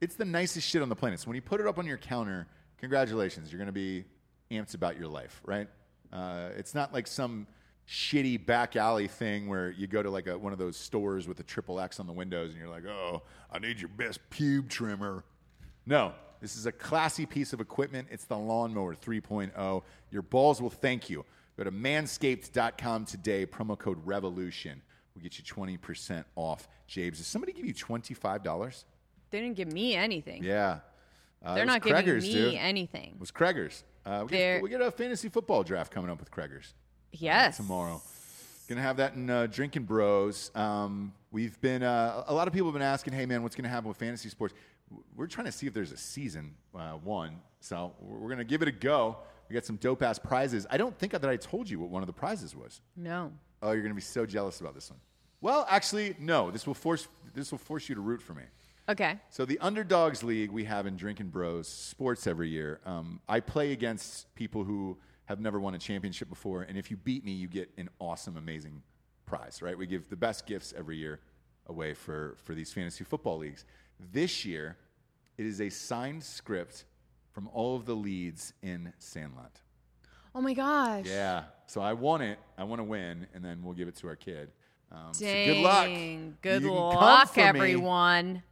[0.00, 1.20] It's the nicest shit on the planet.
[1.20, 2.48] So when you put it up on your counter,
[2.78, 4.04] congratulations, you're gonna be
[4.50, 5.68] amped about your life, right?
[6.12, 7.46] Uh, it's not like some
[7.88, 11.40] shitty back alley thing where you go to like a, one of those stores with
[11.40, 13.22] a triple X on the windows and you're like, oh,
[13.52, 15.24] I need your best pube trimmer.
[15.86, 18.08] No, this is a classy piece of equipment.
[18.10, 19.82] It's the Lawnmower 3.0.
[20.10, 21.24] Your balls will thank you.
[21.56, 24.80] Go to manscaped.com today, promo code REVOLUTION.
[25.14, 26.68] We'll get you 20% off.
[26.88, 28.84] Jabes, did somebody give you $25?
[29.30, 30.42] They didn't give me anything.
[30.42, 30.80] Yeah.
[31.44, 32.54] Uh, They're not giving Kreger's, me dude.
[32.54, 33.10] anything.
[33.14, 33.84] It was Kreger's.
[34.06, 36.74] Uh, we, They're- get, we get a fantasy football draft coming up with Kreger's
[37.12, 37.56] Yes.
[37.58, 38.00] tomorrow.
[38.68, 40.50] Gonna have that in uh, Drinking Bros.
[40.54, 43.68] Um, we've been uh, a lot of people have been asking, "Hey man, what's gonna
[43.68, 44.54] happen with fantasy sports?"
[44.88, 48.42] W- We're trying to see if there's a season uh, one, so we're we're gonna
[48.44, 49.18] give it a go.
[49.50, 50.66] We got some dope ass prizes.
[50.70, 52.80] I don't think that I told you what one of the prizes was.
[52.96, 53.32] No.
[53.62, 54.98] Oh, you're gonna be so jealous about this one.
[55.42, 56.50] Well, actually, no.
[56.50, 58.44] This will force this will force you to root for me.
[58.88, 59.18] Okay.
[59.30, 62.80] So the Underdogs League we have in Drinking Bros Sports every year.
[62.84, 66.98] Um, I play against people who have never won a championship before, and if you
[66.98, 68.82] beat me, you get an awesome, amazing
[69.24, 69.62] prize.
[69.62, 69.76] Right?
[69.76, 71.20] We give the best gifts every year
[71.66, 73.64] away for for these fantasy football leagues.
[74.12, 74.76] This year,
[75.38, 76.84] it is a signed script
[77.32, 79.60] from all of the leads in Sandlot.
[80.34, 81.06] Oh my gosh.
[81.06, 81.44] Yeah.
[81.66, 82.38] So I want it.
[82.58, 84.50] I want to win, and then we'll give it to our kid.
[84.92, 85.46] Um, so Dang.
[85.46, 85.88] good luck.
[86.42, 88.42] Good luck, everyone.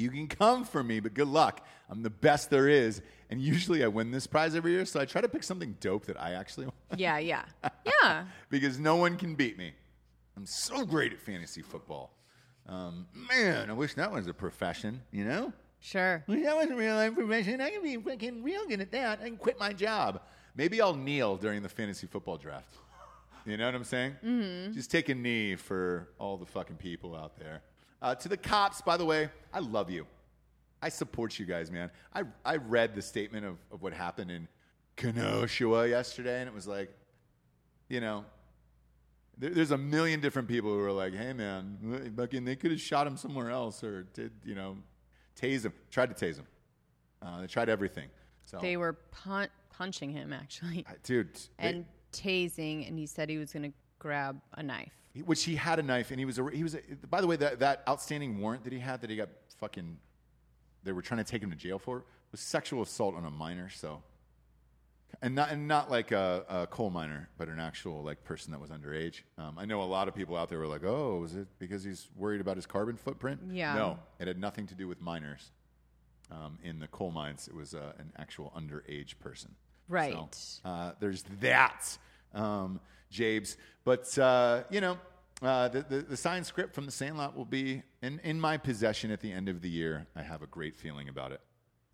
[0.00, 1.66] You can come for me, but good luck.
[1.90, 3.02] I'm the best there is.
[3.28, 6.06] And usually I win this prize every year, so I try to pick something dope
[6.06, 7.44] that I actually want Yeah, yeah.
[7.84, 8.24] Yeah.
[8.48, 9.72] because no one can beat me.
[10.36, 12.14] I'm so great at fantasy football.
[12.66, 15.52] Um, man, I wish that was a profession, you know?
[15.80, 16.24] Sure.
[16.28, 17.60] That was a real life profession.
[17.60, 19.20] I can be fucking real good at that.
[19.20, 20.22] I can quit my job.
[20.56, 22.72] Maybe I'll kneel during the fantasy football draft.
[23.46, 24.16] You know what I'm saying?
[24.22, 24.72] Mm-hmm.
[24.74, 27.62] Just take a knee for all the fucking people out there.
[28.02, 30.06] Uh, to the cops, by the way, I love you.
[30.82, 31.90] I support you guys, man.
[32.14, 34.48] I, I read the statement of, of what happened in
[34.96, 36.90] Kenosha yesterday, and it was like,
[37.88, 38.24] you know,
[39.36, 42.80] there, there's a million different people who are like, hey, man, fucking, they could have
[42.80, 44.78] shot him somewhere else or did, you know,
[45.38, 46.46] tase him, tried to tase him.
[47.20, 48.08] Uh, they tried everything.
[48.46, 53.28] So, They were pun- punching him, actually, I- dude, they- and tasing, and he said
[53.28, 54.92] he was going to grab a knife.
[55.24, 56.74] Which he had a knife, and he was a, he was.
[56.74, 59.28] A, by the way, that that outstanding warrant that he had that he got
[59.58, 59.98] fucking,
[60.82, 63.68] they were trying to take him to jail for was sexual assault on a minor.
[63.70, 64.02] So,
[65.20, 68.60] and not and not like a, a coal miner, but an actual like person that
[68.60, 69.22] was underage.
[69.36, 71.82] Um, I know a lot of people out there were like, "Oh, was it because
[71.82, 73.74] he's worried about his carbon footprint?" Yeah.
[73.74, 75.50] No, it had nothing to do with miners.
[76.30, 79.56] Um, in the coal mines, it was uh, an actual underage person.
[79.88, 80.14] Right.
[80.32, 81.98] So, uh, there's that,
[82.32, 82.78] um,
[83.10, 83.56] Jabes.
[83.84, 84.98] But, uh, you know,
[85.42, 89.10] uh, the, the, the signed script from the Sandlot will be in, in my possession
[89.10, 90.06] at the end of the year.
[90.16, 91.40] I have a great feeling about it.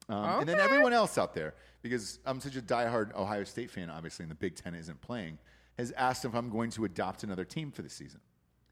[0.09, 3.91] Um, And then everyone else out there, because I'm such a diehard Ohio State fan,
[3.91, 5.39] obviously, and the Big Ten isn't playing,
[5.79, 8.21] has asked if I'm going to adopt another team for the season.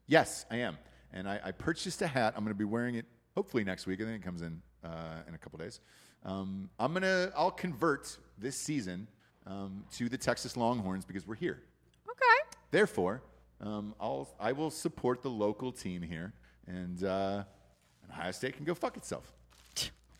[0.06, 0.78] Yes, I am.
[1.12, 2.34] And I, I purchased a hat.
[2.36, 4.00] I'm going to be wearing it hopefully next week.
[4.00, 5.80] I think it comes in uh, in a couple days.
[6.24, 9.06] Um, I'm going to, I'll convert this season
[9.46, 11.62] um, to the Texas Longhorns because we're here.
[12.74, 13.22] Therefore,
[13.60, 16.32] um, I'll, I will support the local team here,
[16.66, 17.44] and, uh,
[18.02, 19.32] and Ohio State can go fuck itself.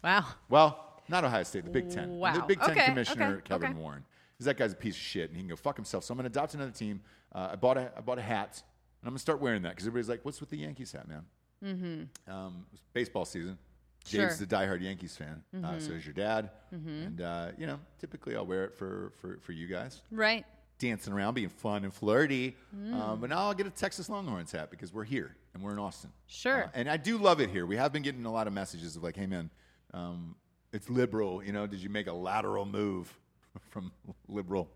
[0.05, 0.25] Wow.
[0.49, 2.11] Well, not Ohio State, the Big Ten.
[2.11, 2.35] Wow.
[2.35, 3.81] The Big Ten Okay, commissioner, okay, Kevin okay.
[3.81, 4.05] Warren.
[4.35, 6.05] Because that guy's a piece of shit, and he can go fuck himself.
[6.05, 7.01] So I'm going to adopt another team.
[7.35, 8.63] Uh, I, bought a, I bought a hat,
[9.01, 11.09] and I'm going to start wearing that because everybody's like, what's with the Yankees hat,
[11.09, 11.25] man?
[11.65, 12.33] Mm-hmm.
[12.33, 13.59] Um, baseball season.
[14.09, 14.47] Dave's Sure.
[14.47, 15.43] the diehard Yankees fan.
[15.65, 16.51] Uh, so is your dad.
[16.71, 20.03] And, uh, you know, typically I'll wear it for, for, for you guys.
[20.13, 20.45] Right.
[20.79, 22.57] Dancing around, being fun and flirty.
[22.93, 25.79] Um, but now I'll get a Texas Longhorns hat because we're here and we're in
[25.79, 26.11] Austin.
[26.27, 26.65] Sure.
[26.65, 27.65] Uh, and I do love it here.
[27.65, 29.51] We have been getting a lot of messages of like, hey, man,
[29.93, 30.35] um,
[30.73, 31.43] it's liberal.
[31.45, 33.17] You know, did you make a lateral move
[33.71, 33.93] from
[34.29, 34.69] liberal,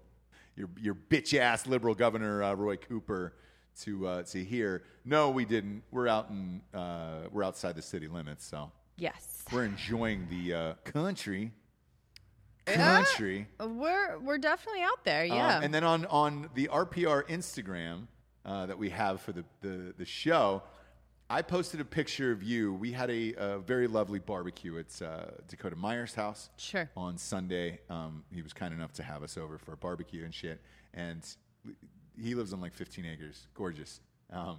[0.54, 3.34] your, your bitch ass liberal governor, uh, Roy Cooper,
[3.80, 4.84] to, uh, to here?
[5.04, 5.82] No, we didn't.
[5.90, 8.46] We're out in, uh, we're outside the city limits.
[8.46, 9.42] So Yes.
[9.52, 10.74] we're enjoying the uh,
[12.76, 13.46] country.
[13.58, 13.76] Country.
[13.78, 15.22] We're we're definitely out there.
[15.24, 15.60] Um, Yeah.
[15.62, 18.06] and then on on the RPR Instagram
[18.44, 20.62] uh, that we have for the, the the show,
[21.30, 22.72] I posted a picture of you.
[22.72, 26.48] We had a, a very lovely barbecue at uh, Dakota Meyer's house.
[26.56, 26.88] Sure.
[26.96, 30.32] On Sunday, um, he was kind enough to have us over for a barbecue and
[30.34, 30.60] shit.
[30.94, 31.22] And
[32.20, 34.00] he lives on like 15 acres, gorgeous.
[34.32, 34.58] Um,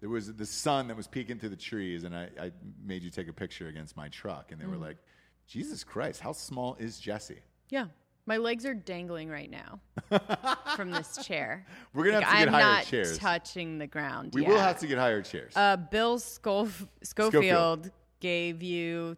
[0.00, 2.52] there was the sun that was peeking through the trees, and I, I
[2.84, 4.70] made you take a picture against my truck, and they Mm.
[4.70, 4.98] were like,
[5.46, 7.86] "Jesus Christ, how small is Jesse?" yeah.
[8.28, 9.78] My legs are dangling right now
[10.74, 11.64] from this chair.
[11.94, 13.18] We're gonna Like, have to get I'm higher not chairs.
[13.18, 14.32] touching the ground.
[14.34, 14.48] We yeah.
[14.48, 15.52] will have to get higher chairs.
[15.54, 17.44] Uh, Bill Scof- Schofield.
[17.44, 19.16] Schofield gave you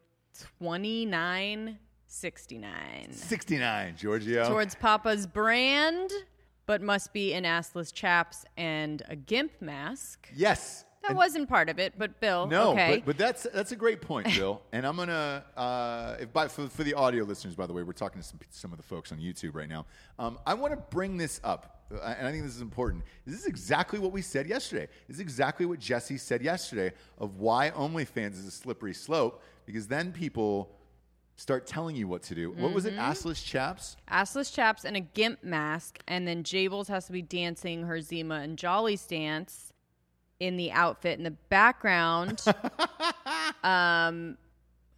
[0.59, 4.47] twenty nine sixty nine 69, Giorgio.
[4.47, 6.11] towards Papa's brand,
[6.66, 10.29] but must be in assless chaps and a gimp mask.
[10.37, 10.85] yes.
[11.03, 12.46] That And- wasn't part of it, but Bill.
[12.46, 12.96] no, okay.
[12.96, 14.62] but, but that's that's a great point, Bill.
[14.72, 17.92] and I'm gonna uh, if by, for, for the audio listeners, by the way, we're
[17.92, 19.86] talking to some, some of the folks on YouTube right now.
[20.18, 23.05] Um, I want to bring this up, uh, and I think this is important.
[23.26, 24.88] This is exactly what we said yesterday.
[25.07, 29.86] This is exactly what Jesse said yesterday of why OnlyFans is a slippery slope because
[29.86, 30.72] then people
[31.36, 32.51] start telling you what to do.
[32.51, 32.94] What was it?
[32.96, 33.12] Mm-hmm.
[33.12, 33.96] Assless chaps.
[34.11, 38.36] assless chaps and a gimp mask, and then Jables has to be dancing her Zima
[38.40, 39.68] and Jolly's dance
[40.41, 42.43] in the outfit in the background.
[43.62, 44.36] um,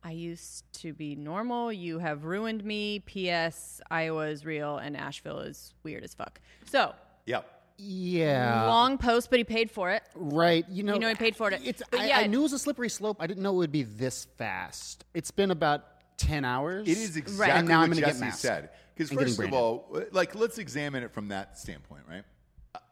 [0.02, 1.72] I used to be normal.
[1.72, 3.00] You have ruined me.
[3.00, 3.80] P.S.
[3.90, 6.40] Iowa is real, and Asheville is weird as fuck.
[6.66, 6.94] So
[7.26, 7.46] Yep.
[7.82, 8.66] Yeah.
[8.66, 10.02] long post, but he paid for it.
[10.14, 10.66] Right.
[10.68, 11.60] You know, You know, he paid for it.
[11.64, 12.18] It's, But I, yeah.
[12.18, 13.16] I knew it was a slippery slope.
[13.20, 15.04] I didn't know it would be this fast.
[15.14, 15.86] It's been about
[16.18, 16.86] 10 hours.
[16.86, 18.70] It is exactly And now I'm what gonna get Jesse masked said.
[18.94, 22.24] Because first of all, like let's examine it from that standpoint, right?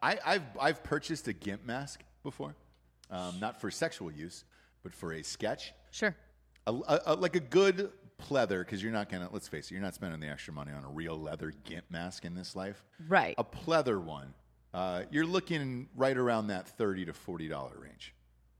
[0.01, 2.55] I, I've I've purchased a gimp mask before,
[3.09, 4.43] um, not for sexual use,
[4.83, 6.15] but for a sketch, Sure.
[6.67, 7.91] a, a- a- like a good
[8.21, 8.59] pleather.
[8.59, 10.89] Because you're not gonna let's face it, you're not spending the extra money on a
[10.89, 13.35] real leather gimp mask in this life, Right.
[13.37, 14.33] A pleather one,
[14.73, 18.13] uh, you're looking right around that thirty to forty dollar range,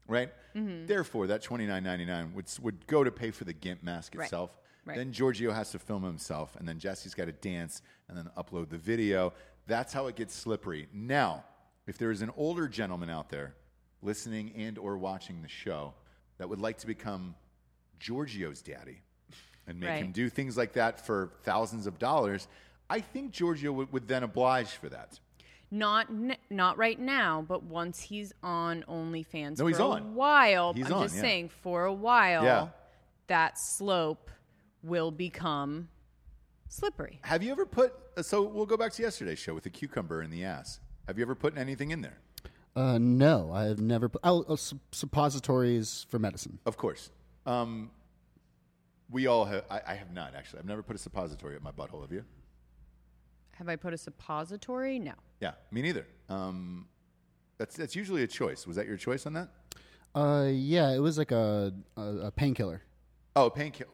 [0.07, 0.31] right?
[0.55, 0.87] Mm-hmm.
[0.87, 4.13] Therefore, that twenty nine ninety nine would would go to pay for the gimp mask
[4.15, 4.25] Right.
[4.25, 4.57] itself.
[4.85, 4.95] Right.
[4.97, 8.69] Then Giorgio has to film himself, and then Jesse's got to dance and then upload
[8.69, 9.33] the video.
[9.67, 10.87] That's how it gets slippery.
[10.93, 11.43] Now,
[11.89, 13.55] if there is an older gentleman out there
[14.03, 15.91] listening and or watching the show
[16.37, 17.33] that would like to become
[17.99, 19.01] Giorgio's daddy
[19.67, 22.47] and make him do things like that for thousands of dollars,
[22.91, 25.19] I think Giorgio would, would then oblige for that.
[25.71, 30.13] Not n- not right now, but once he's on OnlyFans No, for he's a on.
[30.15, 31.21] while, He's I'm on, just yeah.
[31.21, 32.67] saying for a while, Yeah.
[33.27, 34.29] that slope
[34.83, 35.89] will become
[36.67, 37.19] slippery.
[37.23, 37.93] Have you ever put?
[38.21, 40.79] So we'll go back to yesterday's show with the cucumber in the ass.
[41.09, 42.19] Have you ever put anything in there?
[42.75, 44.09] Uh, no, I have never.
[44.09, 46.59] Put, oh, sup- suppositories for medicine.
[46.67, 47.09] Of course.
[47.47, 47.89] Um,
[49.09, 49.63] we all have.
[49.71, 50.59] I, I have not actually.
[50.59, 52.01] I've never put a suppository at my butthole.
[52.01, 52.23] Have you?
[53.55, 54.99] Have I put a suppository?
[54.99, 55.13] No.
[55.41, 56.05] Yeah, me neither.
[56.29, 56.87] Um,
[57.57, 58.67] that's that's usually a choice.
[58.67, 59.49] Was that your choice on that?
[60.13, 62.83] Uh, yeah, it was like a, a, a painkiller.
[63.35, 63.89] Oh, painkiller.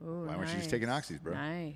[0.00, 1.34] Ooh, Why weren't you just taking oxys, bro?
[1.34, 1.74] Nice.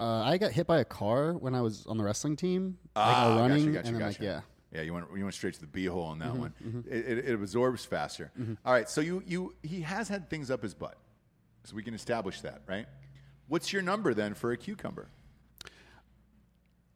[0.00, 3.04] Uh, I got hit by a car when I was on the wrestling team, like
[3.04, 4.06] Ah, uh, gotcha, running, gotcha, and then gotcha.
[4.06, 4.40] like yeah.
[4.72, 6.84] Yeah, you went you went straight to the beehole on Mm-hmm, that one.
[6.88, 8.30] It, it, it absorbs faster.
[8.64, 10.96] All right, so you you he has had things up his butt,
[11.64, 12.86] so we can establish that, right?
[13.48, 15.08] What's your number then for a cucumber?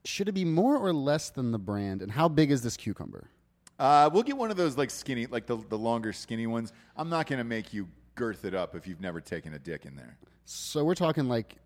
[0.05, 2.03] Should it be more or less than the brand?
[2.03, 3.31] And how big is this cucumber?
[3.79, 6.73] Uh, we'll get one of those like skinny, like the the longer skinny ones.
[6.97, 9.97] I'm not gonna make you girth it up if you've never taken a dick in
[9.97, 10.19] there.
[10.45, 11.57] So we're talking like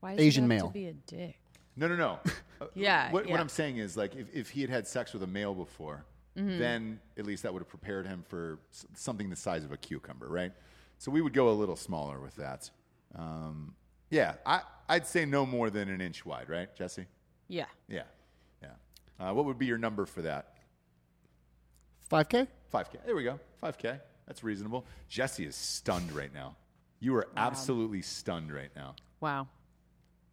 [0.00, 0.66] Why does Asian it have male.
[0.68, 1.38] to be a dick?
[1.76, 2.18] No, no, no.
[2.58, 3.38] Uh, Yeah, What, what yeah.
[3.40, 6.04] I'm saying is, like, if, if he had had sex with a male before,
[6.38, 6.58] Mm-hmm.
[6.58, 9.76] then at least that would have prepared him for s- something the size of a
[9.78, 10.52] cucumber, right?
[10.98, 12.70] So we would go a little smaller with that.
[13.14, 13.74] Um,
[14.10, 17.06] yeah, I, I'd say no more than an inch wide, right, Jesse?
[17.48, 17.64] Yeah.
[17.88, 18.02] Yeah,
[18.62, 18.68] yeah.
[19.18, 20.56] Uh, what would be your number for that?
[22.10, 22.46] 5K?
[22.72, 23.04] 5K.
[23.04, 23.40] There we go.
[23.62, 24.00] 5K.
[24.26, 24.84] That's reasonable.
[25.08, 26.56] Jesse is stunned right now.
[27.00, 28.94] You are absolutely stunned right now.
[29.20, 29.48] Wow.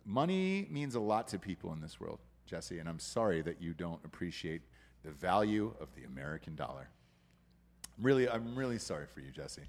[0.05, 3.73] Money means a lot to people in this world, Jesse, and I'm sorry that you
[3.73, 4.61] don't appreciate
[5.03, 6.89] the value of the American dollar.
[8.01, 9.61] Really, I'm really sorry for you, Jesse.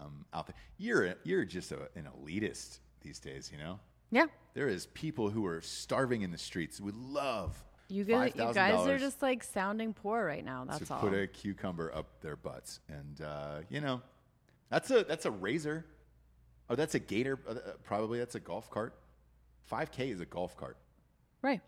[0.00, 0.56] um, out there.
[0.78, 3.78] You're you're just a, an elitist these days, you know.
[4.10, 4.26] Yeah.
[4.54, 8.86] There is people who are starving in the streets We love You guys, you guys
[8.86, 10.64] are just like sounding poor right now.
[10.64, 11.00] That's to all.
[11.00, 14.00] put a cucumber up their butts, and uh, you know,
[14.70, 15.84] that's a that's a razor.
[16.68, 17.38] Oh, that's a gator.
[17.48, 18.94] Uh, uh, probably that's a golf cart.
[19.66, 20.76] Five K is a golf cart.
[21.42, 21.60] right.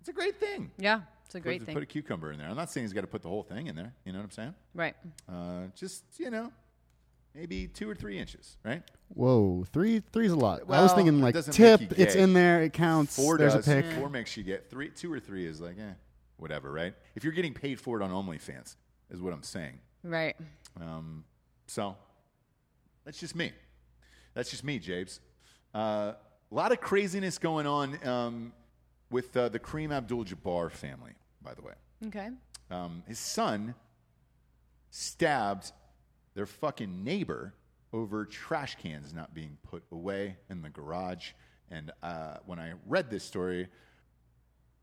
[0.00, 0.70] It's a great thing.
[0.78, 1.00] Yeah.
[1.26, 1.74] It's a Put- great thing.
[1.74, 2.48] Put a cucumber in there.
[2.48, 3.92] I'm not saying he's got to put the whole thing in there.
[4.04, 4.54] You know what I'm saying?
[4.74, 4.94] right.
[5.28, 6.50] Uh, just you know,
[7.34, 8.82] maybe two or three inches, right?
[9.08, 10.66] Whoa, three three's a lot.
[10.66, 13.16] Well, I was thinking like doesn't tip, it's in there, it counts.
[13.16, 13.66] Four There's does.
[13.68, 13.92] a pick.
[13.98, 14.88] Four makes you get three.
[14.90, 15.92] Two or three is like, eh,
[16.36, 16.94] whatever, right?
[17.16, 18.76] If you're getting paid for it on OnlyFans,
[19.10, 19.80] is what I'm saying.
[20.04, 20.36] Right.
[20.80, 21.24] Um,
[21.66, 21.96] so
[23.04, 23.52] that's just me.
[24.34, 25.18] That's just me, Jabes.
[25.74, 26.12] Uh,
[26.50, 28.52] a lot of craziness going on um,
[29.10, 31.74] with uh, the Kareem Abdul-Jabbar family, by the way.
[32.06, 32.28] Okay.
[32.70, 33.74] Um, his son
[34.90, 35.72] stabbed
[36.34, 37.54] their fucking neighbor
[37.92, 41.32] over trash cans not being put away in the garage.
[41.70, 43.68] And uh, when I read this story,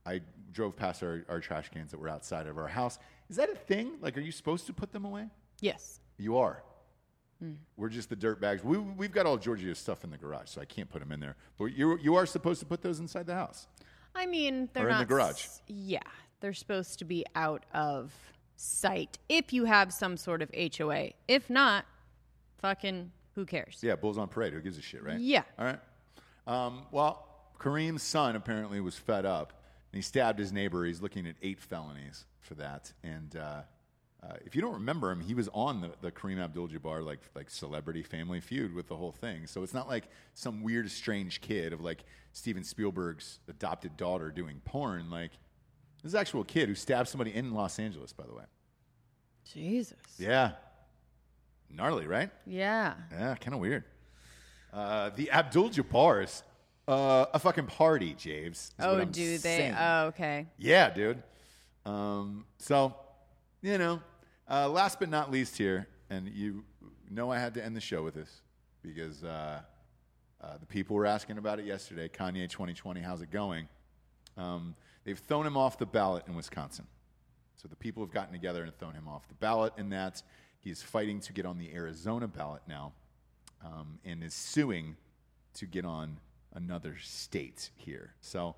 [0.05, 2.99] I drove past our, our trash cans that were outside of our house.
[3.30, 3.93] Is that a thing?
[4.01, 5.28] Like, are you supposed to put them away?
[5.61, 5.99] Yes.
[6.18, 6.63] You are.
[7.77, 8.63] We're just the dirt bags.
[8.63, 11.19] We, we've got all Giorgio's stuff in the garage, so I can't put them in
[11.19, 11.36] there.
[11.59, 13.67] But you, you are supposed to put those inside the house.
[14.15, 15.43] I mean, they're Or in the garage.
[15.43, 15.99] s- yeah,
[16.39, 18.13] they're supposed to be out of
[18.55, 21.09] sight if you have some sort of HOA.
[21.27, 21.86] If not,
[22.59, 23.79] fucking who cares?
[23.81, 24.53] Yeah, Bulls on Parade.
[24.53, 25.19] Who gives a shit, right?
[25.19, 25.43] Yeah.
[25.59, 25.79] All right.
[26.47, 27.27] Um, well,
[27.59, 29.51] Kareem's son apparently was fed up
[29.91, 30.86] and he stabbed his neighbor.
[30.86, 32.93] He's looking at eight felonies for that.
[33.03, 33.61] And uh,
[34.26, 37.49] uh, if you don't remember him, he was on the, the Kareem Abdul-Jabbar like like
[37.49, 39.45] celebrity family feud with the whole thing.
[39.45, 44.61] So it's not like some weird strange kid of like Steven Spielberg's adopted daughter doing
[44.65, 45.09] porn.
[45.09, 45.32] Like
[46.01, 48.43] this is an actual kid who stabbed somebody in Los Angeles, by the way.
[49.53, 49.97] Jesus.
[50.17, 50.51] Yeah.
[51.69, 52.30] Gnarly, right?
[52.45, 52.93] Yeah.
[53.11, 53.84] Yeah, kind of weird.
[54.73, 56.43] Uh, the Abdul Jabbars,
[56.88, 58.71] uh, a fucking party, James.
[58.80, 59.38] Oh, do they?
[59.38, 59.76] saying.
[59.78, 60.47] Oh, okay.
[60.57, 61.21] yeah, dude.
[61.86, 62.95] Um, so,
[63.61, 64.01] you know,
[64.49, 66.63] uh, last but not least here, and you
[67.09, 68.41] know I had to end the show with this
[68.81, 69.61] because uh,
[70.41, 72.07] uh, the people were asking about it yesterday.
[72.07, 73.67] Kanye 2020, how's it going?
[74.37, 76.85] Um, they've thrown him off the ballot in Wisconsin.
[77.55, 80.21] So the people have gotten together and thrown him off the ballot, and that
[80.59, 82.93] he's fighting to get on the Arizona ballot now,
[83.63, 84.97] um, and is suing
[85.55, 86.19] to get on
[86.53, 88.13] another state here.
[88.21, 88.55] So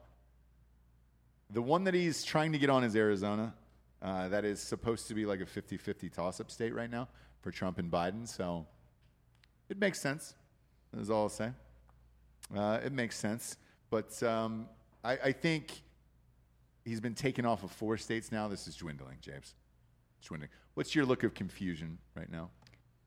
[1.49, 3.53] the one that he's trying to get on is Arizona.
[4.01, 7.07] Uh, that is supposed to be like a 50 50 toss up state right now
[7.41, 8.27] for Trump and Biden.
[8.27, 8.65] So
[9.69, 10.35] it makes sense,
[10.97, 11.51] is all I'll say.
[12.55, 13.57] Uh, it makes sense.
[13.89, 14.67] But um,
[15.03, 15.81] I, I think
[16.85, 18.47] he's been taken off of four states now.
[18.47, 19.55] This is dwindling, James.
[20.19, 20.49] It's dwindling.
[20.75, 22.49] What's your look of confusion right now?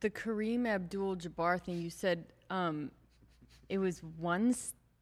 [0.01, 1.81] The Kareem Abdul-Jabbar thing.
[1.81, 2.91] You said um,
[3.69, 4.55] it was one.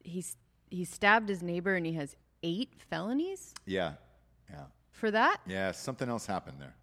[0.03, 0.23] He
[0.69, 3.93] he stabbed his neighbor and he has eight felonies Yeah.
[4.49, 4.65] Yeah.
[4.99, 5.41] For that.
[5.47, 5.71] Yeah.
[5.71, 6.75] Something else happened there.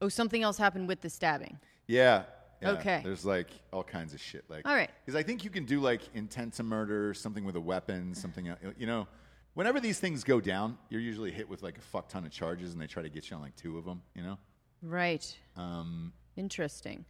[0.00, 1.58] Oh, something else happened with the stabbing.
[1.86, 2.24] Yeah.
[2.62, 2.70] yeah.
[2.72, 3.00] Okay.
[3.04, 4.44] There's like all kinds of shit.
[4.48, 4.90] Like, All right.
[5.04, 8.52] Because I think you can do like intent to murder, something with a weapon, something.
[8.78, 9.06] You know,
[9.54, 12.72] whenever these things go down, you're usually hit with like a fuck ton of charges,
[12.72, 14.02] and they try to get you on like two of them.
[14.14, 14.38] You know.
[14.82, 15.36] Right.
[15.56, 17.04] Um, Interesting.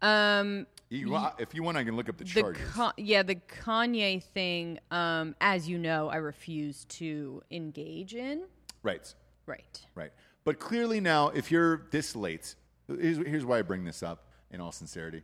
[0.00, 2.68] Um, you, if you want, I can look up the the charges.
[2.72, 4.80] Ka- yeah, the Kanye thing.
[4.90, 8.42] Um, as you know, I refuse to engage in.
[8.82, 9.14] right.
[9.46, 9.80] Right.
[9.94, 10.12] Right.
[10.44, 12.54] But clearly now, if you're this late,
[12.88, 15.22] here's, here's why I bring this up in all sincerity.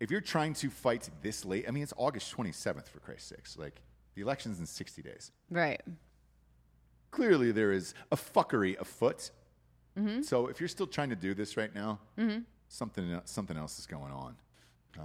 [0.00, 3.56] If you're trying to fight this late, I mean, it's August 27th, for Christ's sakes.
[3.56, 3.80] Like,
[4.14, 5.32] the election's in 60 days.
[5.50, 5.80] Right.
[7.10, 9.30] Clearly, there is a fuckery afoot.
[9.98, 10.22] Mm-hmm.
[10.22, 12.40] So if you're still trying to do this right now, mm-hmm.
[12.68, 14.36] something, el- something else is going on.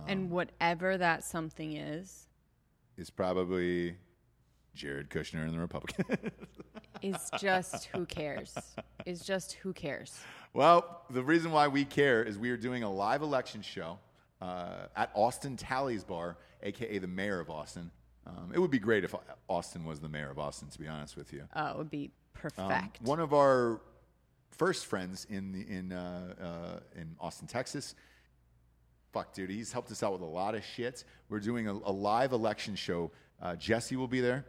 [0.08, 2.28] and um, whatever that something is,
[2.98, 3.96] is probably
[4.76, 6.08] Jared Kushner and the Republicans.
[7.02, 8.56] is just who cares.
[9.06, 10.20] Is just who cares.
[10.54, 14.00] Well, the reason why we care is we are doing a live election show
[14.42, 17.92] uh, at Austin Tally's Bar, aka the mayor of Austin.
[18.26, 19.14] Um, it would be great if
[19.50, 21.44] Austin was the mayor of Austin, to be honest with you.
[21.56, 23.02] Oh, it would be Um, perfect.
[23.02, 23.82] one of our
[24.52, 27.96] first friends in the, in uh, uh, in Austin, Texas.
[29.12, 31.04] Fuck, dude, he's helped us out with a lot of shit.
[31.30, 33.12] We're doing a, a live election show.
[33.42, 34.46] Uh, Jesse will be there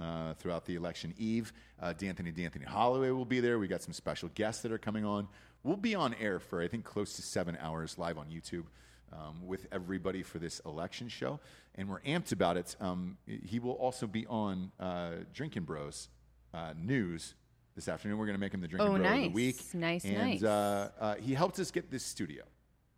[0.00, 1.52] uh, throughout the election eve.
[1.80, 3.58] Uh, D'Anthony D'Anthony Holloway will be there.
[3.58, 5.28] We got some special guests that are coming on.
[5.62, 8.64] We'll be on air for I think close to seven hours live on YouTube.
[9.12, 11.38] Um, with everybody for this election show,
[11.76, 12.74] and we're amped about it.
[12.80, 16.08] Um, he will also be on uh, Drinking Bros
[16.52, 17.34] uh, News
[17.76, 18.18] this afternoon.
[18.18, 19.32] We're going to make him the Drinking Oh, Bro of the nice.
[19.32, 19.74] week.
[19.74, 20.42] Nice, and, nice.
[20.42, 22.42] Uh, uh, he helped us get this studio.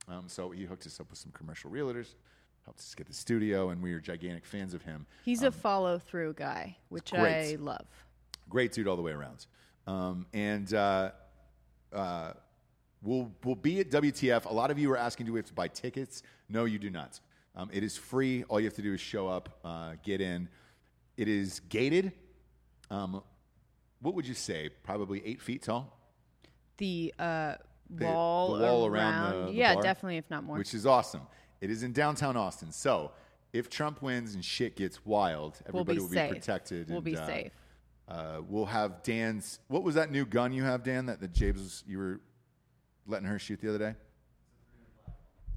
[0.08, 2.14] Um, so he hooked us up with some commercial realtors,
[2.66, 5.06] helped us get the studio, and we are gigantic fans of him.
[5.24, 7.86] He's a follow through guy, which I love.
[8.48, 9.46] great dude all the way around.
[9.86, 11.12] Um, and uh,
[11.92, 12.32] uh,
[13.02, 14.46] we'll we'll be at WTF.
[14.46, 16.22] A lot of you are asking, do we have to buy tickets?
[16.48, 17.20] No, you do not.
[17.54, 18.42] Um, it is free.
[18.48, 20.48] All you have to do is show up, uh, get in.
[21.16, 22.12] It is gated.
[22.90, 23.22] Um,
[24.00, 24.70] what would you say?
[24.82, 25.96] Probably eight feet tall,
[26.78, 27.54] The uh,
[27.90, 29.82] The- wall, the wall around the- the yeah, bar?
[29.84, 30.58] definitely, if not more.
[30.58, 31.22] which is awesome.
[31.60, 32.72] It is in downtown Austin.
[32.72, 33.12] So
[33.52, 36.30] if Trump wins and shit gets wild, we'll everybody be will safe.
[36.30, 36.88] be protected.
[36.88, 37.52] We'll and, be uh, safe.
[38.08, 39.58] Uh, we'll have Dan's.
[39.68, 41.06] What was that new gun you have, Dan?
[41.06, 42.20] That the James was, you were
[43.06, 43.94] letting her shoot the other day.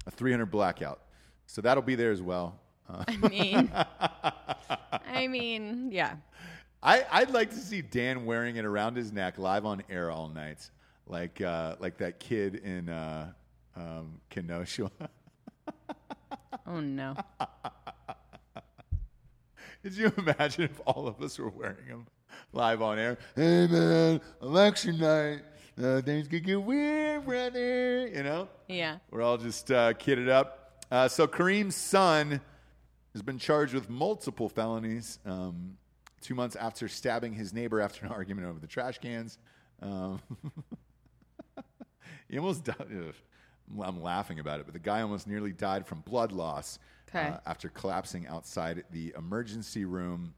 [0.06, 1.00] A 300 blackout.
[1.46, 2.58] So that'll be there as well.
[2.88, 3.70] Uh, I mean,
[5.06, 6.16] I mean, yeah.
[6.82, 10.28] I, I'd like to see Dan wearing it around his neck live on air all
[10.28, 10.70] night,
[11.06, 13.32] like uh, like that kid in uh,
[13.76, 14.90] um, Kenosha.
[16.66, 17.16] Oh no.
[19.82, 22.06] Could you imagine if all of us were wearing them
[22.52, 23.16] live on air?
[23.34, 25.40] Hey man, election night.
[25.82, 28.06] Uh, things could get weird, brother.
[28.08, 28.98] You know, Yeah.
[29.10, 30.84] we're all just uh, kidded up.
[30.90, 32.40] Uh, so Kareem's son
[33.14, 35.18] has been charged with multiple felonies.
[35.24, 35.78] Um,
[36.20, 39.38] two months after stabbing his neighbor after an argument over the trash cans.
[39.80, 40.20] Um,
[42.28, 43.14] he almost died.
[43.82, 46.78] I'm laughing about it, but the guy almost nearly died from blood loss
[47.08, 47.28] Okay.
[47.28, 50.34] uh, after collapsing outside the emergency room.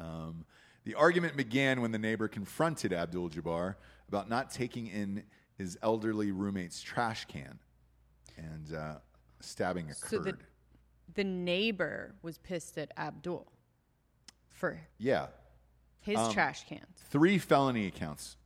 [0.00, 0.44] Um,
[0.84, 3.74] the argument began when the neighbor confronted Abdul Jabbar
[4.08, 5.22] about not taking in
[5.56, 7.58] his elderly roommate's trash can
[8.36, 8.94] and uh,
[9.40, 10.38] stabbing So occurred.
[10.38, 10.44] the
[11.14, 13.50] the neighbor was pissed at Abdul
[14.50, 15.28] for yeah,
[16.00, 16.84] his Um, trash cans.
[17.10, 18.36] three felony accounts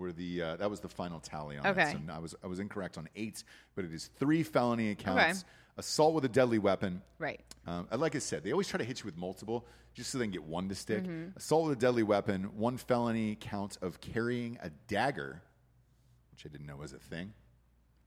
[0.00, 1.90] were the uh, that was the final tally on Okay.
[1.92, 1.98] it.
[2.06, 3.44] So I was I was incorrect on eight,
[3.76, 5.48] but it is three felony accounts: Okay.
[5.76, 7.02] assault with a deadly weapon.
[7.18, 7.40] Right.
[7.66, 10.24] Um, like I said, they always try to hit you with multiple just so they
[10.24, 11.04] can get one to stick.
[11.04, 11.36] Mm-hmm.
[11.36, 15.42] Assault with a deadly weapon, one felony count of carrying a dagger,
[16.32, 17.32] which I didn't know was a thing.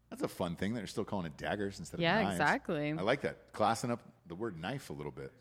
[0.09, 2.37] That's a fun thing that they're still calling it daggers instead Yeah, of knives.
[2.39, 2.91] Yeah, exactly.
[2.91, 3.51] I like that.
[3.53, 5.31] Classing up the word knife a little bit.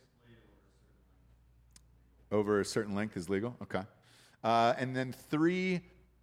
[2.31, 3.55] Over a certain length is legal?
[3.63, 3.83] Okay.
[4.43, 5.83] Uh, and then three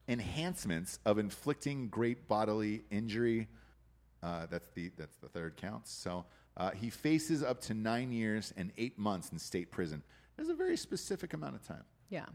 [0.10, 3.48] enhancements of inflicting great bodily injury.
[4.22, 5.88] Uh, that's the that's the third count.
[5.88, 6.26] So
[6.57, 10.03] uh, he faces up to nine years and eight months in state prison.
[10.36, 11.84] There's a very specific amount of time.
[12.10, 12.26] Yeah.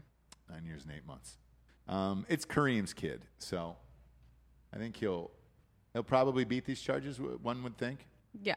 [0.49, 1.37] Nine years and eight months.
[1.87, 3.75] Um, it's Kareem's kid, so
[4.73, 5.29] I think he'll
[5.93, 7.19] he'll probably beat these charges.
[7.19, 8.07] One would think.
[8.41, 8.55] Yeah.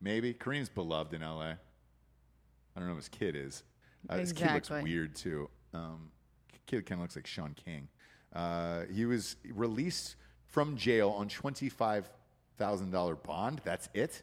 [0.00, 1.52] Maybe Kareem's beloved in LA.
[2.76, 3.62] I don't know if his kid is.
[4.08, 5.48] Uh, His kid looks weird too.
[5.72, 6.10] Um,
[6.66, 7.88] kid kind of looks like Shaun King.
[8.34, 10.16] Uh, he was released
[10.46, 12.10] from jail on twenty five
[12.58, 13.60] thousand dollar bond.
[13.64, 14.22] That's it.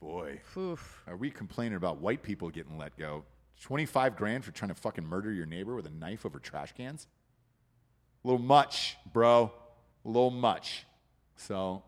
[0.00, 1.02] Boy, Oof.
[1.06, 3.24] are we complaining about white people getting let go?
[3.60, 6.72] Twenty five grand for trying to fucking murder your neighbor with a knife over trash
[6.72, 7.06] cans.
[8.24, 9.52] A little much, bro.
[10.04, 10.86] A little much.
[11.36, 11.82] So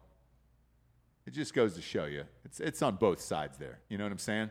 [1.27, 3.79] it just goes to show you, it's it's on both sides there.
[3.89, 4.51] You know what I'm saying?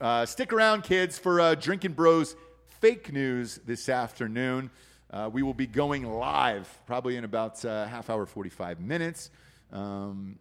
[0.00, 2.34] Uh, stick around, kids, for uh, Drinking Bros
[2.80, 4.70] fake news this afternoon.
[5.10, 9.30] Uh, we will be going live probably in about uh, half hour, 45 minutes.
[9.72, 10.38] Um,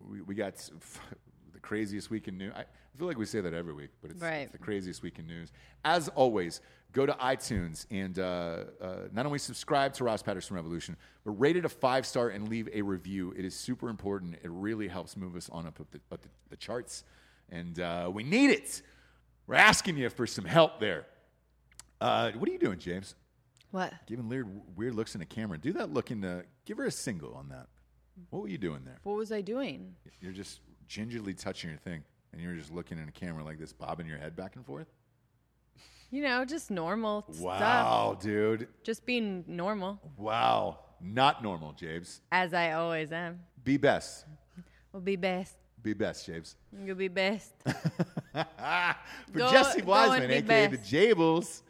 [0.00, 0.70] we, we got s-
[1.52, 2.52] the craziest week in news.
[2.54, 4.40] I, I feel like we say that every week, but it's, Right.
[4.42, 5.52] it's the craziest week in news.
[5.86, 6.60] As always,
[6.92, 11.56] go to iTunes and uh, uh, not only subscribe to Ross Patterson Revolution, but rate
[11.56, 13.32] it a five star and leave a review.
[13.38, 14.34] It is super important.
[14.42, 17.04] It really helps move us on up, up, the, up the, the charts,
[17.48, 18.82] and uh, we need it.
[19.46, 21.06] We're asking you for some help there.
[22.02, 23.14] Uh, what are you doing, James?
[23.70, 23.92] What?
[24.06, 25.58] Giving weird, weird looks in the camera.
[25.58, 26.44] Do that look in the.
[26.64, 27.66] Give her a single on that.
[28.30, 28.98] What were you doing there?
[29.04, 29.94] What was I doing?
[30.20, 32.02] You're just gingerly touching your thing,
[32.32, 34.88] and you're just looking in a camera like this, bobbing your head back and forth.
[36.10, 37.40] You know, just normal stuff.
[37.44, 38.66] Wow, dude.
[38.82, 40.80] Just being normal, Wow.
[41.02, 42.20] Not normal, James.
[42.30, 43.40] as I always am.
[43.64, 44.26] Be best.
[44.92, 45.56] We'll be best.
[45.80, 46.56] Be best, James.
[46.84, 47.54] You'll be best.
[48.34, 48.46] For
[49.32, 50.92] Go- Jesse Wiseman, be aka the best.
[50.92, 51.62] Jables,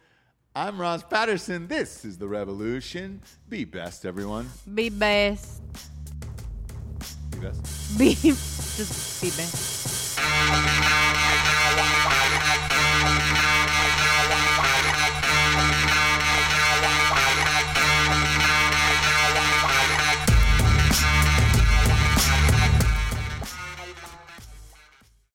[0.55, 1.69] I'm Ross Patterson.
[1.69, 3.21] This is the Revolution.
[3.49, 4.51] Be best, everyone.
[4.75, 5.63] Be best.
[7.31, 7.99] Be best.
[7.99, 10.80] Be just be best.